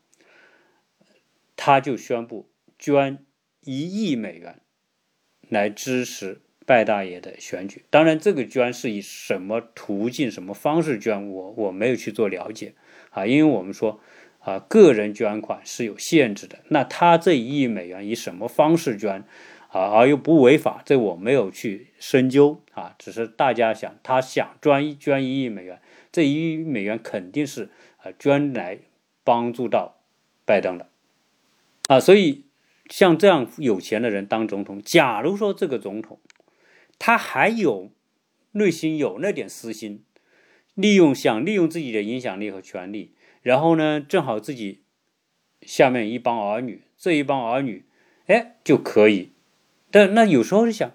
[1.54, 3.24] 他就宣布捐
[3.60, 4.60] 一亿美元
[5.48, 7.84] 来支持拜大爷的选举。
[7.90, 12.74] 当然，这个捐是以什么途径、什么方式捐，我我没有去做了解
[13.10, 13.24] 啊。
[13.24, 14.00] 因为我们说
[14.40, 16.58] 啊，个人捐款是有限制的。
[16.70, 19.22] 那他这一亿美元以什么方式捐
[19.68, 22.96] 啊，而又不违法，这我没有去深究啊。
[22.98, 25.80] 只是大家想，他想捐捐一亿美元，
[26.12, 28.78] 这一美元肯定是啊捐来
[29.24, 29.96] 帮助到
[30.44, 30.88] 拜登的。
[31.88, 32.44] 啊，所以
[32.88, 36.20] 像这样有钱的人当总统，假如说这个总统
[36.98, 37.90] 他还有
[38.52, 40.04] 内心有那点私心，
[40.74, 44.82] 利用想利用自己的影响力和权力，然后呢，正好自己
[45.62, 47.84] 下面一帮儿女，这一帮儿女，
[48.26, 49.30] 哎，就可以。
[49.90, 50.92] 但那有时候是想，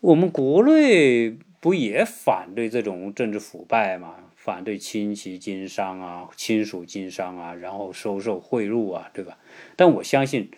[0.00, 4.16] 我们国内不也反对这种政治腐败吗？
[4.42, 9.36] 反对亲戚经商啊，亲属经商啊，然后收受贿赂啊，对吧？
[9.76, 10.50] 但我相信，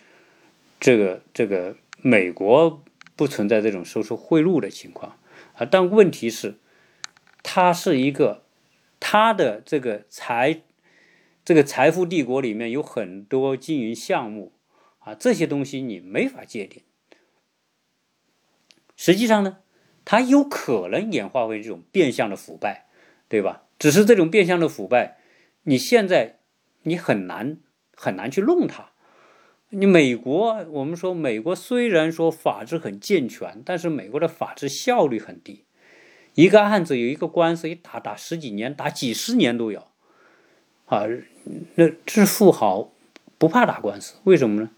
[0.79, 2.81] 这个这个美国
[3.17, 5.17] 不存在这种收受贿赂的情况
[5.55, 5.65] 啊。
[5.69, 6.59] 但问题是，
[7.43, 8.45] 它是一个，
[9.01, 10.61] 它的这个财，
[11.43, 14.53] 这个财富帝国里面有很多经营项目
[14.99, 16.83] 啊，这些东西你没法界定。
[18.95, 19.57] 实际上呢，
[20.05, 22.85] 它有可能演化为这种变相的腐败，
[23.27, 23.62] 对吧？
[23.83, 25.17] 只是这种变相的腐败，
[25.63, 26.39] 你现在
[26.83, 27.57] 你很难
[27.97, 28.91] 很难去弄它。
[29.71, 35.65] 你美国，我们说美国虽然说法治很健全，但是美国的法治效率很低。
[36.35, 39.87] 一个案子有一个官司一打打十几年，打几十年都有。
[40.85, 41.03] 啊，
[41.75, 42.93] 那这富豪
[43.37, 44.69] 不怕打官司，为什么呢？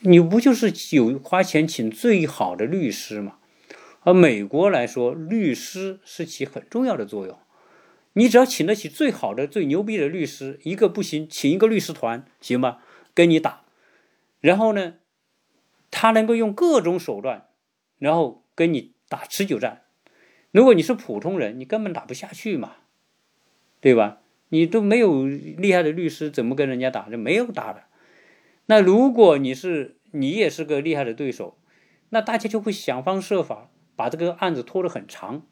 [0.00, 3.36] 你不就是有花钱请最好的律师吗？
[4.00, 7.38] 而美国来说，律师是起很重要的作用。
[8.14, 12.78] 你只要请得起最好的、最牛逼的律师，一个不行，请一个律师团，行吗？
[13.14, 13.64] 跟你打，
[14.40, 14.94] 然后呢，
[15.90, 17.48] 他能够用各种手段，
[17.98, 19.82] 然后跟你打持久战。
[20.50, 22.72] 如果你是普通人，你根本打不下去嘛，
[23.80, 24.20] 对吧？
[24.50, 27.08] 你都没有厉害的律师，怎么跟人家打？
[27.08, 27.84] 就没有打的。
[28.66, 31.56] 那如果你是你也是个厉害的对手，
[32.10, 35.46] 那大家就会想方设法把这个案子拖得很长。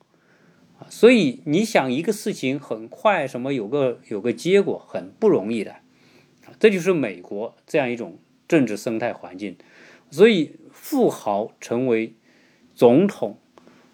[0.89, 8.19] 所以你想一个事情很快什么有个有个结果很不容易的啊，这就是美国这样一种
[8.49, 9.57] 政治生态环境。
[10.11, 12.15] 所以富豪成为
[12.75, 13.39] 总统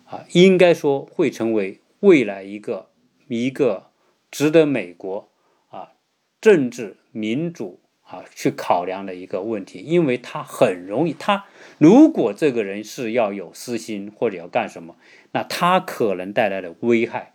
[0.04, 2.90] 啊，应该说会成为未来一个
[3.28, 3.90] 一个
[4.30, 5.28] 值得美国
[5.68, 5.92] 啊
[6.40, 7.80] 政治民主。
[8.06, 11.46] 啊，去考量的一个问题，因为他很容易，他
[11.78, 14.94] 如果这个人是要有私心或者要干什么，
[15.32, 17.34] 那他可能带来的危害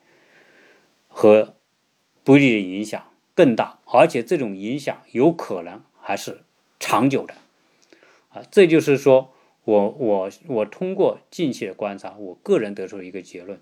[1.09, 1.55] 和
[2.23, 3.03] 不利的影响
[3.35, 6.43] 更大，而且这种影响有可能还是
[6.79, 7.33] 长久的。
[8.29, 9.33] 啊，这就是说
[9.65, 13.59] 我我我通过近期的观察，我个人得出一个结论：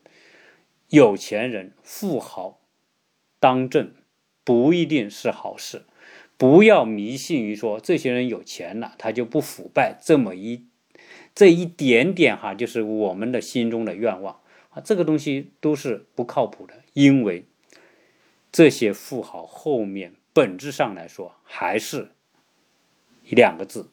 [0.90, 2.60] 有钱人、富豪
[3.40, 3.96] 当政
[4.44, 5.82] 不一定是好事。
[6.40, 10.00] 不要迷信于说这些人有钱了，他就不腐败。
[10.02, 10.64] 这么一
[11.36, 16.76] 这一点点哈，就是我们的心中的愿望啊，这个东西都是不靠谱的。
[16.94, 17.44] 因为
[18.54, 22.12] 这些富豪后面本质上来说还是
[23.28, 23.90] 两个字：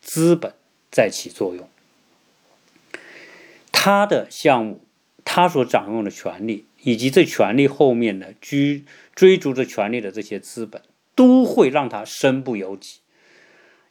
[0.00, 0.54] 资本
[0.90, 1.68] 在起作用。
[3.70, 4.80] 他的项目，
[5.22, 8.84] 他所掌握的权利，以及这权利后面的追
[9.14, 10.80] 追逐着权利的这些资本。
[11.14, 13.00] 都会让他身不由己，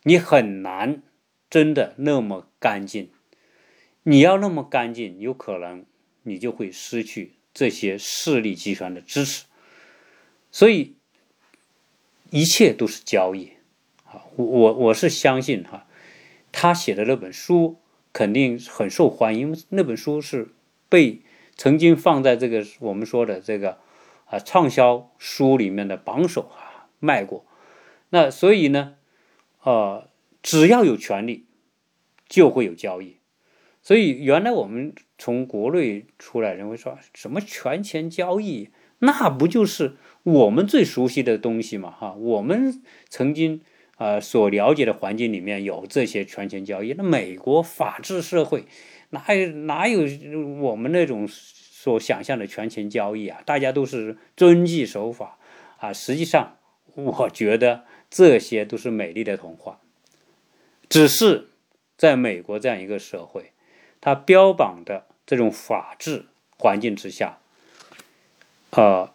[0.03, 1.03] 你很难
[1.49, 3.09] 真的那么干净。
[4.03, 5.85] 你要那么干净，有可能
[6.23, 9.45] 你就会失去这些势力集团的支持。
[10.51, 10.95] 所以
[12.31, 13.51] 一切都是交易
[14.05, 14.25] 啊！
[14.35, 15.85] 我我我是相信哈，
[16.51, 17.79] 他写的那本书
[18.11, 20.49] 肯定很受欢迎，因为那本书是
[20.87, 21.21] 被
[21.55, 23.77] 曾经放在这个我们说的这个
[24.25, 26.68] 啊畅销书里面的榜首啊。
[26.99, 27.45] 卖过，
[28.09, 28.95] 那所以呢，
[29.63, 30.09] 呃，
[30.41, 31.45] 只要有权利，
[32.27, 33.17] 就会有交易。
[33.81, 38.69] 所以原来我们从国内出来认为说什么权钱交易，
[38.99, 41.89] 那不就是我们最熟悉的东西嘛？
[41.89, 43.61] 哈，我们曾经
[43.95, 46.93] 啊所了解的环境里面有这些权钱交易。
[46.93, 48.65] 那美国法治社会
[49.11, 50.01] 哪有哪有
[50.59, 53.41] 我们那种所想象的权钱交易啊？
[53.45, 55.39] 大家都是遵纪守法
[55.77, 56.57] 啊，实际上。
[57.05, 59.79] 我觉得这些都是美丽的童话，
[60.89, 61.49] 只是
[61.97, 63.53] 在美国这样一个社会，
[63.99, 66.25] 它标榜的这种法治
[66.57, 67.39] 环境之下，
[68.71, 69.13] 呃，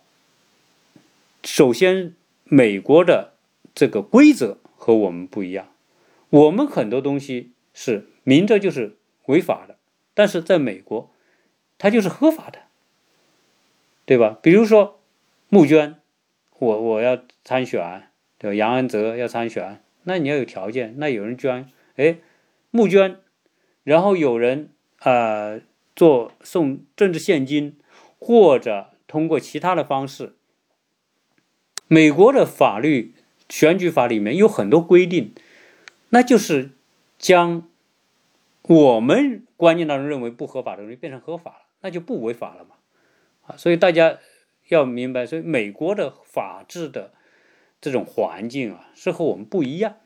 [1.43, 2.15] 首先
[2.45, 3.35] 美国的
[3.75, 5.73] 这个规则和我们不一样，
[6.31, 9.77] 我们很多东西是明着就是违法的，
[10.15, 11.11] 但是在美国，
[11.79, 12.61] 它就是合法的，
[14.05, 14.39] 对吧？
[14.43, 15.01] 比如说
[15.49, 16.01] 募捐。
[16.65, 18.09] 我我要参选，
[18.39, 18.55] 对吧？
[18.55, 20.95] 杨安泽要参选，那你要有条件。
[20.97, 22.17] 那有人捐，哎，
[22.71, 23.19] 募捐，
[23.83, 25.61] 然后有人呃
[25.95, 27.77] 做送政治现金，
[28.19, 30.35] 或者通过其他的方式。
[31.87, 33.15] 美国的法律
[33.49, 35.35] 选举法里面有很多规定，
[36.09, 36.71] 那就是
[37.19, 37.69] 将
[38.63, 42.77] 我们观念当中认为不合法的东西变成合法了，那就不违法了嘛。
[43.47, 44.19] 啊，所以大家。
[44.69, 47.13] 要明白，所以美国的法治的
[47.81, 49.97] 这种环境啊，是和我们不一样。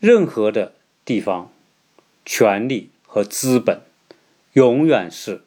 [0.00, 1.52] 任何的地方，
[2.24, 3.82] 权力和资本
[4.54, 5.42] 永远是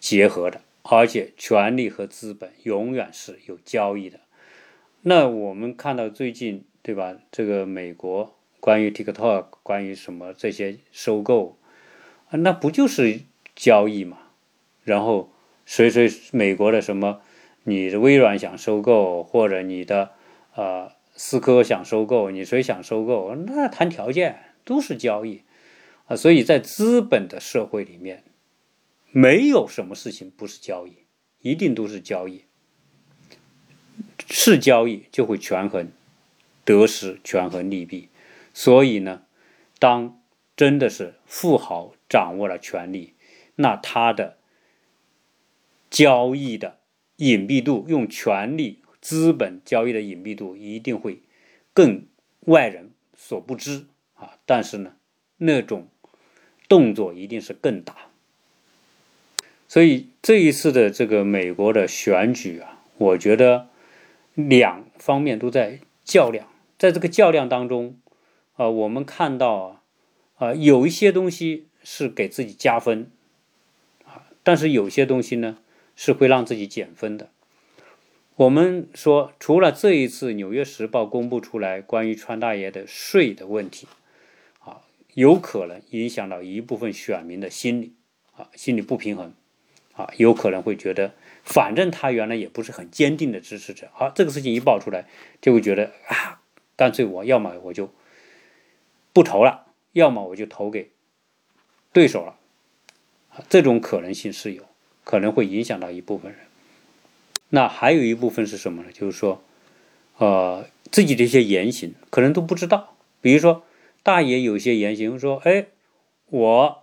[0.00, 4.18] 结合的，而且权力和资本永远是有交易的。
[5.02, 7.16] 那我们看到最近，对吧？
[7.30, 11.56] 这个美国关于 TikTok，关于什么这些收购，
[12.30, 13.20] 那不就是
[13.54, 14.18] 交易嘛？
[14.82, 15.30] 然后。
[15.68, 17.20] 谁谁美国的什么？
[17.64, 20.12] 你的微软想收购，或者你的
[20.54, 23.34] 呃思科想收购，你谁想收购？
[23.34, 25.42] 那谈条件都是交易
[26.06, 26.16] 啊！
[26.16, 28.24] 所以在资本的社会里面，
[29.10, 31.00] 没有什么事情不是交易，
[31.42, 32.44] 一定都是交易。
[34.26, 35.92] 是交易就会权衡
[36.64, 38.08] 得失，权衡利弊。
[38.54, 39.24] 所以呢，
[39.78, 40.18] 当
[40.56, 43.12] 真的是富豪掌握了权力，
[43.56, 44.37] 那他的。
[45.90, 46.78] 交易的
[47.16, 51.22] 隐蔽度，用权力、资本交易的隐蔽度一定会
[51.72, 52.06] 更
[52.40, 54.38] 外人所不知啊！
[54.44, 54.92] 但是呢，
[55.38, 55.88] 那种
[56.68, 57.96] 动作一定是更大。
[59.66, 63.68] 所以这一次的这个美国的选举啊，我觉得
[64.34, 67.98] 两方面都在较量，在这个较量当中
[68.56, 69.82] 啊，我们看到
[70.36, 73.10] 啊，啊有一些东西是给自己加分
[74.04, 75.58] 啊，但是有些东西呢。
[76.00, 77.28] 是会让自己减分的。
[78.36, 83.88] 我们说，除了这一次《纽约时报》公布出来关于川大爷的税的问题，
[84.60, 84.82] 啊，
[85.14, 87.94] 有可能影响到一部分选民的心理
[88.36, 89.34] 啊，心理不平衡
[89.94, 95.08] 啊，有可能会觉得，反正他原来也不是很坚定的支持者，好，这个事情一爆出来，
[95.40, 96.40] 就会觉得啊，
[96.76, 97.92] 干脆我要么我就
[99.12, 100.92] 不投了，要么我就投给
[101.92, 102.38] 对手了，
[103.30, 104.67] 啊这种可能性是有
[105.08, 106.40] 可能会影响到一部分人。
[107.48, 108.90] 那还有一部分是什么呢？
[108.92, 109.42] 就是说，
[110.18, 113.64] 呃，自己的一些言行可能都不知道，比如说。
[114.00, 115.66] 大爷有些言行说：“哎，
[116.30, 116.82] 我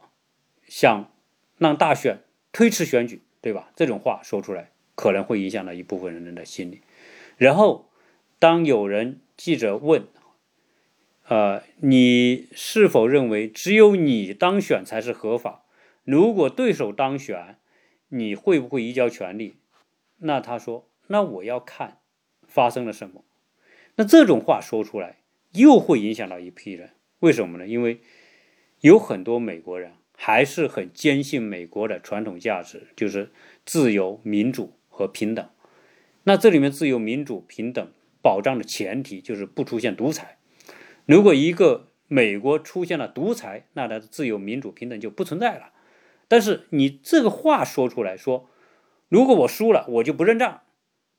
[0.67, 1.11] 想
[1.57, 2.19] 让大选
[2.51, 6.82] 推迟选举，对吧？”这种话说出来，可能会影响到一部分人的心理。
[7.38, 7.89] 然后，
[8.38, 10.05] 当有人记者问
[11.28, 15.63] ：“呃，你是否认为只有你当选才是合法？
[16.03, 17.57] 如果对手当选，
[18.16, 19.55] 你会不会移交权力？”
[20.20, 21.99] 那他说：“那我要看
[22.47, 23.24] 发生了什么。”
[23.97, 25.18] 那这种话说出来，
[25.51, 26.91] 又会影响到一批人。
[27.20, 27.68] 为什么呢？
[27.68, 28.01] 因为
[28.82, 33.32] 有很多美国人还是很坚信美国的传统价值，就是
[33.66, 35.49] 自由、民主和平等。
[36.24, 37.91] 那这里面自由、民主、平等
[38.22, 40.38] 保障的前提就是不出现独裁。
[41.05, 45.72] 如果一个美国出现了独裁，那它的自由、民主、平等就不存在了。
[46.28, 48.49] 但是你这个话说出来说，
[49.09, 50.61] 如果我输了，我就不认账，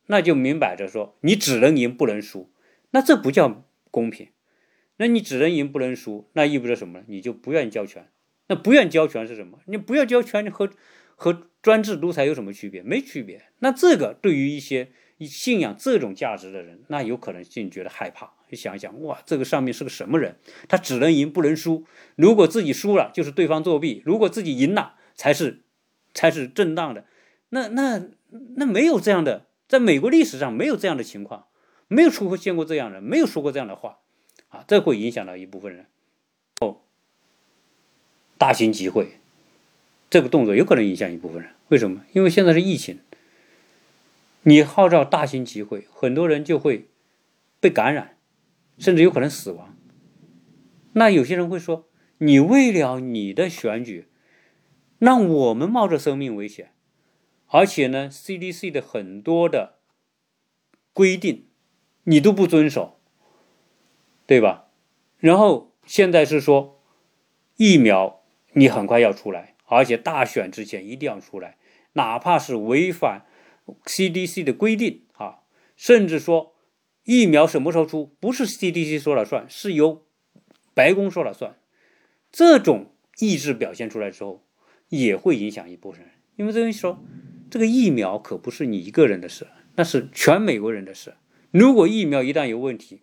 [0.06, 2.50] 那就明摆着说你只能赢不能输，
[2.90, 4.28] 那这不叫公平。
[4.98, 7.04] 那你只能赢不能输，那意味着什么呢？
[7.08, 8.08] 你就不愿意交权。
[8.46, 9.58] 那不愿交权是什么？
[9.66, 10.70] 你不要交权和
[11.16, 12.82] 和专制独裁有什么区别？
[12.82, 13.44] 没区别。
[13.58, 18.35] 那这个对于一些信仰这种价值的人，那有可能性觉得害怕。
[18.48, 20.36] 你想一想，哇，这个上面是个什么人？
[20.68, 21.84] 他只能赢不能输。
[22.14, 25.62] 如果自己输了，就是对方作弊；如果自己赢了，才是
[26.14, 27.04] 才是正当的。
[27.48, 28.02] 那那
[28.56, 31.46] 那没有这样的，在美国历史上没有这样的情况，
[31.88, 33.98] 没有出现过这样的，没有说过这样的话。
[34.48, 35.86] 啊，这会影响到一部分人。
[36.60, 36.78] 哦，
[38.38, 39.18] 大型集会，
[40.08, 41.50] 这个动作有可能影响一部分人。
[41.68, 42.04] 为什么？
[42.12, 43.00] 因为现在是疫情，
[44.42, 46.86] 你号召大型集会，很多人就会
[47.58, 48.15] 被感染，
[48.78, 49.76] 甚至有可能死亡。
[50.92, 54.08] 那有些人会说：“你为了你的选举，
[54.98, 56.72] 让我们冒着生命危险，
[57.46, 59.78] 而且呢，CDC 的很多的
[60.92, 61.46] 规定
[62.04, 63.00] 你都不遵守。”
[64.26, 64.70] 对吧？
[65.18, 66.82] 然后现在是说，
[67.56, 68.24] 疫苗
[68.54, 71.58] 你很快要出来，而且大选之前一定要出来，
[71.92, 73.24] 哪怕是违反
[73.84, 75.42] CDC 的规定啊，
[75.76, 76.55] 甚至说
[77.06, 80.04] 疫苗什么时候出不是 CDC 说了算，是由
[80.74, 81.56] 白宫说了算。
[82.32, 84.44] 这种意志表现出来之后，
[84.88, 86.98] 也会影响一部分人，因为这东西说，
[87.48, 89.46] 这个疫苗可不是你一个人的事，
[89.76, 91.14] 那是全美国人的事。
[91.52, 93.02] 如果疫苗一旦有问题，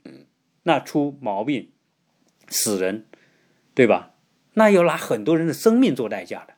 [0.64, 1.72] 那出毛病，
[2.50, 3.08] 死人，
[3.74, 4.16] 对吧？
[4.56, 6.56] 那要拿很多人的生命做代价的。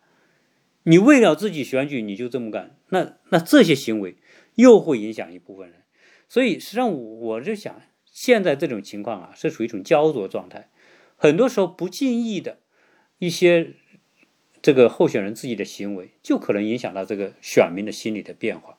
[0.84, 4.18] 你为了自己选举，你就这么干，那那这些行为
[4.56, 5.84] 又会影响一部分人。
[6.28, 10.70] 所以实际上，我就想，现在这种情况啊，是处于一种焦灼状态。
[11.16, 12.60] 很多时候不经意的
[13.20, 13.74] 一些
[14.62, 18.78] 这个候选人自己的行为，就可能影响到这个选民的心理的变化。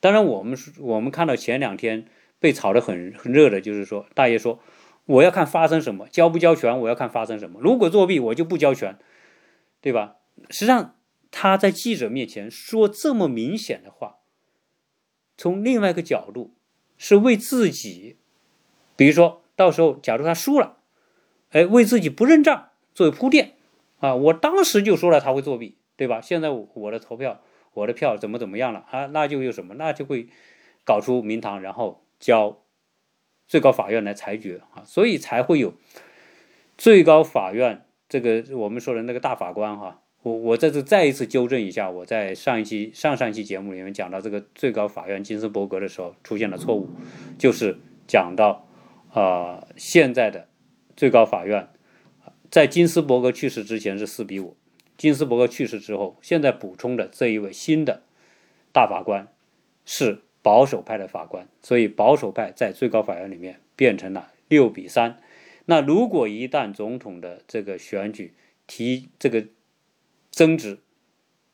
[0.00, 2.06] 当然，我们我们看到前两天。
[2.40, 4.60] 被炒得很很热的，就是说，大爷说，
[5.06, 7.58] 我要看发生什么，交不交权，我要看发生什么。
[7.58, 8.98] 如果作弊，我就不交权，
[9.80, 10.16] 对吧？
[10.50, 10.98] 实际上，
[11.30, 14.18] 他在记者面前说这么明显的话，
[15.38, 16.54] 从另外一个角度，
[16.96, 18.16] 是为自己，
[18.96, 20.78] 比如说到时候，假如他输了，
[21.50, 23.54] 哎，为自己不认账作为铺垫
[24.00, 24.14] 啊。
[24.14, 26.20] 我当时就说了他会作弊，对吧？
[26.20, 27.40] 现在我的投票，
[27.72, 29.06] 我的票怎么怎么样了啊？
[29.06, 30.28] 那就有什么，那就会
[30.84, 32.02] 搞出名堂，然后。
[32.20, 32.62] 交
[33.46, 35.74] 最高法院来裁决啊，所以才会有
[36.78, 40.00] 最高法院这个我们说的那个大法官哈。
[40.24, 46.88] 我我在这再一次纠正一下，我在上一期上上一期节目里面讲到这个最高法院金斯伯格的时候出现了错误，
[47.38, 47.76] 就是
[48.08, 48.66] 讲到
[49.12, 50.48] 啊现在的
[50.96, 51.68] 最高法院
[52.50, 54.56] 在金斯伯格去世之前是四比五，
[54.96, 58.02] 金斯伯格去世之后，现在补充的这一位新的
[58.72, 59.28] 大法官
[59.84, 60.22] 是。
[60.44, 65.18] 保守派的法官，所以保守派在最高法院里面变成了六比三。
[65.64, 68.34] 那如果一旦总统的这个选举
[68.66, 69.46] 提这个
[70.34, 70.80] 争执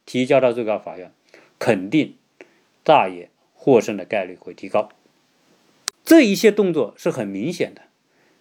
[0.07, 1.12] 提交到最高法院，
[1.59, 2.16] 肯定
[2.83, 4.89] 大爷获胜的概率会提高。
[6.05, 7.83] 这一些动作是很明显的，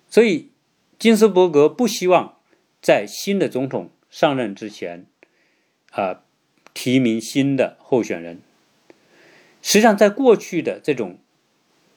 [0.10, 0.50] 所以
[0.98, 2.38] 金斯伯格不希望
[2.82, 5.06] 在新的总统上任之前
[5.92, 6.24] 啊
[6.74, 8.40] 提名新的候选人。
[9.62, 11.20] 实际上，在过去的这种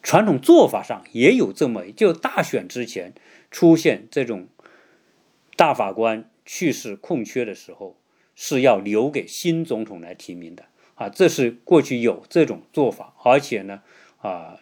[0.02, 3.14] 传统做法上，也有这么就大选之前
[3.52, 4.48] 出现这种
[5.54, 7.96] 大法官去世空缺的时候
[8.34, 10.64] 是要留给新总统来提名的
[10.94, 13.82] 啊，这是过去有这种做法，而且呢
[14.20, 14.58] 啊，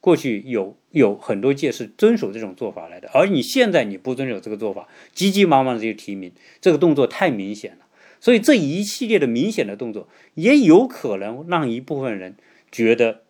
[0.00, 7.86] 过去有有很多届是遵守这种做法来的，而你现在你不遵守这个做法，急急忙忙的就提名，这个动作太明显了，
[8.20, 12.36] 所以这一系列的明显的动作也有可能让一部分人
[12.70, 13.22] 觉得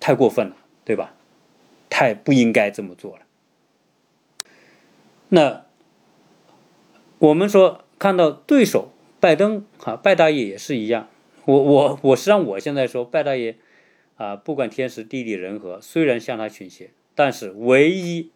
[0.00, 1.14] 太过分了，对吧？
[1.90, 3.22] 太不应该这么做了。
[5.30, 5.64] 那
[7.18, 11.08] 我们说看到对手拜登啊，拜大爷也是一样。
[11.44, 13.56] 我我我实际上我现在说拜大爷
[14.16, 18.30] 啊，不管天时地利人和，虽然向他倾斜，但是唯一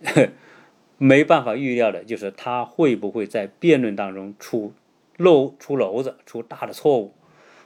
[0.98, 4.72] 没办法预料的就是他会不会在辩论当中出
[5.16, 7.14] 漏出篓子，出大的错误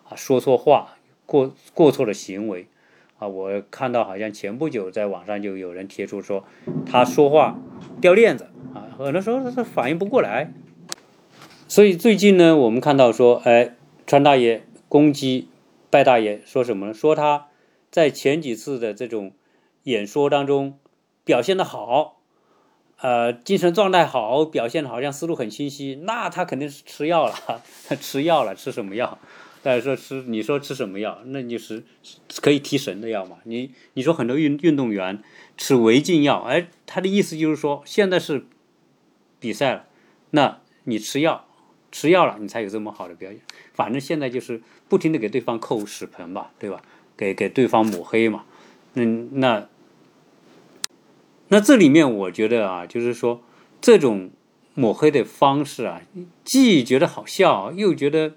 [0.08, 0.96] 啊，说错话，
[1.26, 2.66] 过过错的行为。
[3.18, 6.44] 啊，我看到好像前不久在网上就有人贴出说，
[6.84, 7.58] 他说话
[8.00, 10.52] 掉链子啊，很多时候他反应不过来。
[11.68, 13.74] 所以最近呢，我们看到说，哎，
[14.06, 15.48] 川大爷攻击
[15.90, 16.94] 拜大爷，说什么？
[16.94, 17.48] 说他
[17.90, 19.32] 在前几次的这种
[19.82, 20.78] 演说当中
[21.24, 22.20] 表现的好，
[23.00, 27.34] 呃，精神状态好，表现好像思路很清晰，那他肯定是吃药了，
[27.88, 29.18] 他 吃药了，吃什么药？
[29.64, 31.18] 大家说吃，你说吃什么药？
[31.24, 31.82] 那就是
[32.40, 33.38] 可以提神的药嘛。
[33.42, 35.20] 你你说很多运运动员
[35.56, 38.46] 吃违禁药，哎，他的意思就是说现在是
[39.40, 39.86] 比赛了，
[40.30, 41.45] 那你吃药
[41.96, 43.40] 吃药了，你才有这么好的表演。
[43.72, 46.82] 反正现在就是不停的给对方扣屎盆吧，对吧？
[47.16, 48.44] 给给对方抹黑嘛。
[48.92, 49.66] 嗯，那
[51.48, 53.40] 那这里面我觉得啊，就是说
[53.80, 54.30] 这种
[54.74, 56.02] 抹黑的方式啊，
[56.44, 58.34] 既觉得好笑，又觉得。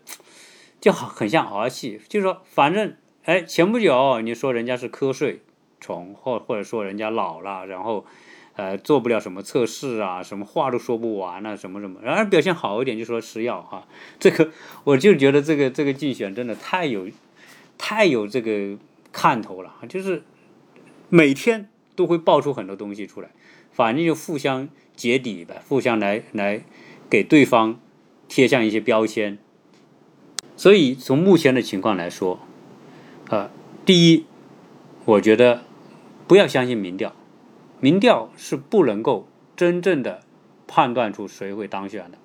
[0.81, 2.95] 就好很像儿戏，就是说，反正
[3.25, 5.41] 哎，前不久你说人家是瞌睡
[5.81, 8.05] 虫，或或者说人家老了，然后
[8.59, 13.87] 呃做不了什么测试啊，什么话都说不完啊，什么什么，然而表现好一点就说吃药哈，
[14.19, 14.51] 这个
[14.83, 17.07] 我就觉得这个这个竞选真的太有
[17.77, 18.77] 太有这个
[19.13, 20.23] 看头了，就是
[21.07, 23.29] 每天都会爆出很多东西出来，
[23.71, 26.61] 反正就互相揭底呗，互相来来
[27.09, 27.79] 给对方
[28.27, 29.37] 贴上一些标签。
[30.57, 32.41] 所以从目前的情况来说，
[33.29, 33.49] 啊，
[33.85, 34.25] 第一，
[35.05, 35.63] 我觉得
[36.27, 37.15] 不要相信民调，
[37.79, 40.21] 民调是不能够真正的
[40.67, 42.17] 判断出谁会当选的。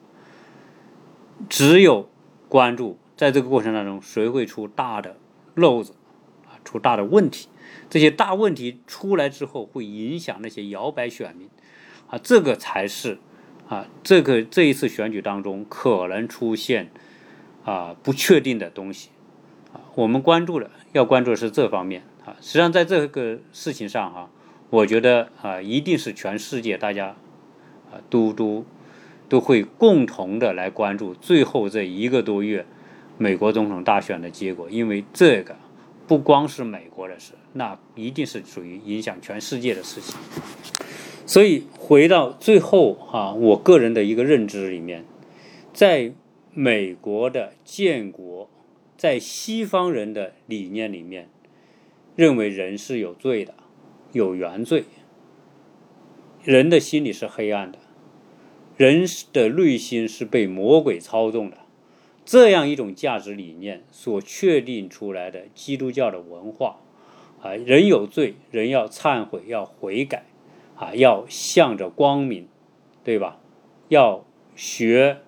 [1.48, 2.08] 只有
[2.48, 5.16] 关注在这个过程当中谁会出大的
[5.54, 5.94] 漏子
[6.46, 7.48] 啊，出大的问题，
[7.88, 11.48] 这些大问题出来之后会影响那些摇摆选民
[12.08, 13.18] 啊，这个才是
[13.68, 16.90] 啊，这个这一次选举当中可能出现。
[17.64, 19.08] 啊，不确定的东西，
[19.72, 22.36] 啊，我们关注的要关注的是这方面啊。
[22.42, 24.28] 实际上，在这个事情上哈，
[24.70, 27.16] 我觉得啊，一定是全世界大家
[27.90, 28.64] 啊都都
[29.28, 32.66] 都会共同的来关注最后这一个多月
[33.18, 35.56] 美国总统大选的结果，因为这个
[36.06, 40.16] 不光是美国的事，那一定是属于影响全世界的事情。
[41.26, 45.04] 所以回到最后哈，我个人的一个认知里面，
[45.72, 46.12] 在。
[46.56, 48.48] 美国的建国，
[48.96, 51.28] 在西方人的理念里面，
[52.14, 53.54] 认为人是有罪的，
[54.14, 54.84] 有原罪。
[56.42, 57.78] 人的心里是黑暗的，
[58.78, 59.04] 人
[59.34, 61.58] 的内心是被魔鬼操纵的。
[62.24, 66.78] 这样一种价值理念所确定出来的基督教的文化，
[67.42, 70.24] 啊，人有罪，人要忏悔，要悔改，
[70.76, 72.48] 啊，要向着光明，
[73.04, 73.38] 对吧？
[73.88, 74.24] 要
[74.56, 75.18] 学。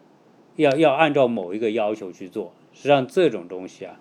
[0.57, 4.01] 要要按照某一个要求去做，实际上这种东西啊，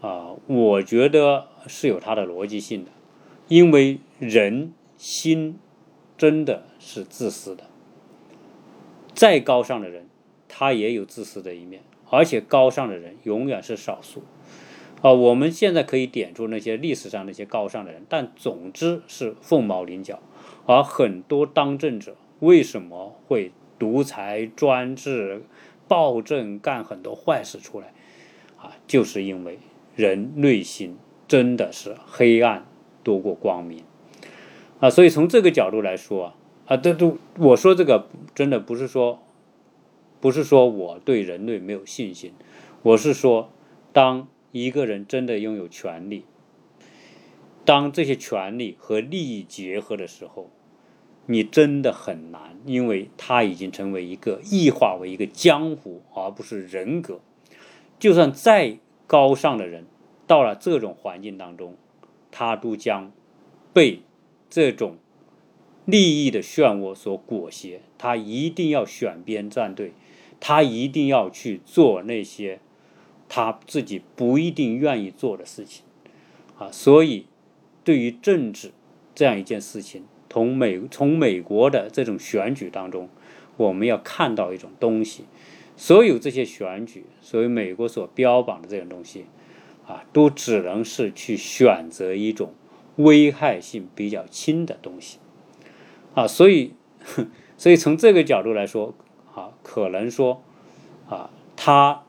[0.00, 2.92] 啊，我觉得是有它的逻辑性的，
[3.50, 5.58] 因为人心
[6.16, 7.64] 真的是自私的，
[9.12, 10.06] 再高尚的人，
[10.46, 14.22] 他也有自私的一面，而且高尚的人永远是少数，
[15.02, 20.20] 啊，我们现在可以点出那些历史上那些高尚的人，但总之是凤毛麟角，
[20.66, 25.42] 而很多当政者为什么会独裁专制？
[25.88, 27.92] 暴政干很多坏事出来，
[28.56, 29.58] 啊，就是因为
[29.96, 30.96] 人内心
[31.26, 32.64] 真的是黑暗
[33.02, 33.82] 多过光明，
[34.78, 36.34] 啊，所以从这个角度来说啊，
[36.66, 39.20] 啊，这都我说这个真的不是说，
[40.20, 42.32] 不是说我对人类没有信心，
[42.82, 43.50] 我是说，
[43.92, 46.24] 当一个人真的拥有权利，
[47.64, 50.50] 当这些权利和利益结合的时候。
[51.26, 57.20] 你真的很难，因为他已经成为一个异化为一个江湖，而不是人格。
[58.00, 59.84] 就算再高尚的人，
[60.26, 61.76] 到了这种环境当中，
[62.30, 63.10] 他都将
[63.72, 64.02] 被
[64.48, 64.96] 这种
[65.84, 69.92] 利益的漩涡所裹挟，他一定要选边站队，
[70.38, 72.60] 他一定要去做那些
[73.28, 75.84] 他自己不一定愿意做的事情
[76.58, 76.70] 啊。
[76.70, 77.26] 所以，
[77.82, 78.72] 对于政治
[79.14, 83.08] 这样一件事情，从美从美国的这种选举当中，
[83.56, 85.24] 我们要看到一种东西：
[85.76, 89.26] 所有这些选举，所以美国所标榜的这种东西
[89.90, 92.54] 啊，都只能是去选择一种
[92.96, 95.18] 危害性比较轻的东西。
[96.14, 96.74] 啊，所以，
[97.56, 98.94] 所以从这个角度来说，
[99.34, 100.44] 啊，可能说，
[101.08, 102.04] 啊，它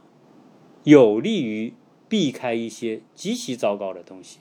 [0.84, 1.74] 有利于
[2.08, 4.40] 避开一些极其糟糕的东西，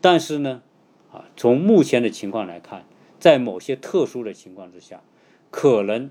[0.00, 0.62] 但是呢，
[1.12, 2.84] 啊，从目前的情况来看，
[3.20, 5.02] 在某些特殊的情况之下，
[5.50, 6.10] 可能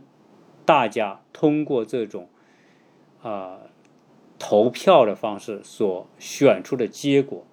[0.66, 2.30] 大家通过这种
[3.22, 3.60] 啊
[4.44, 7.46] 投票的方式所选出的结果，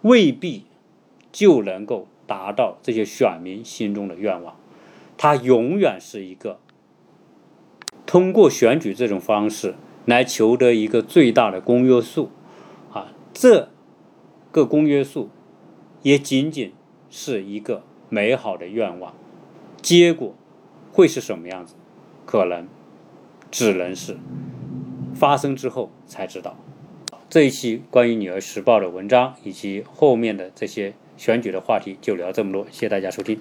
[0.00, 0.64] 未必
[1.30, 4.56] 就能够达到这些选民心中的愿望。
[5.16, 6.58] 它永远是一个
[8.04, 12.30] 通过选举这种方式来求得一个最大的公约数，
[12.92, 13.68] 啊，这
[14.50, 15.30] 个公约数
[16.02, 16.72] 也仅仅
[17.08, 19.14] 是一个美好的愿望，
[19.80, 20.34] 结果
[20.90, 21.76] 会是什么样子，
[22.26, 22.66] 可能
[23.48, 24.18] 只能是
[25.14, 26.56] 发生之后才知道。
[27.28, 33.40] 这一期关于《女儿时报》的文章以及后面的这些选举的话题就聊这么多，谢谢大家收听。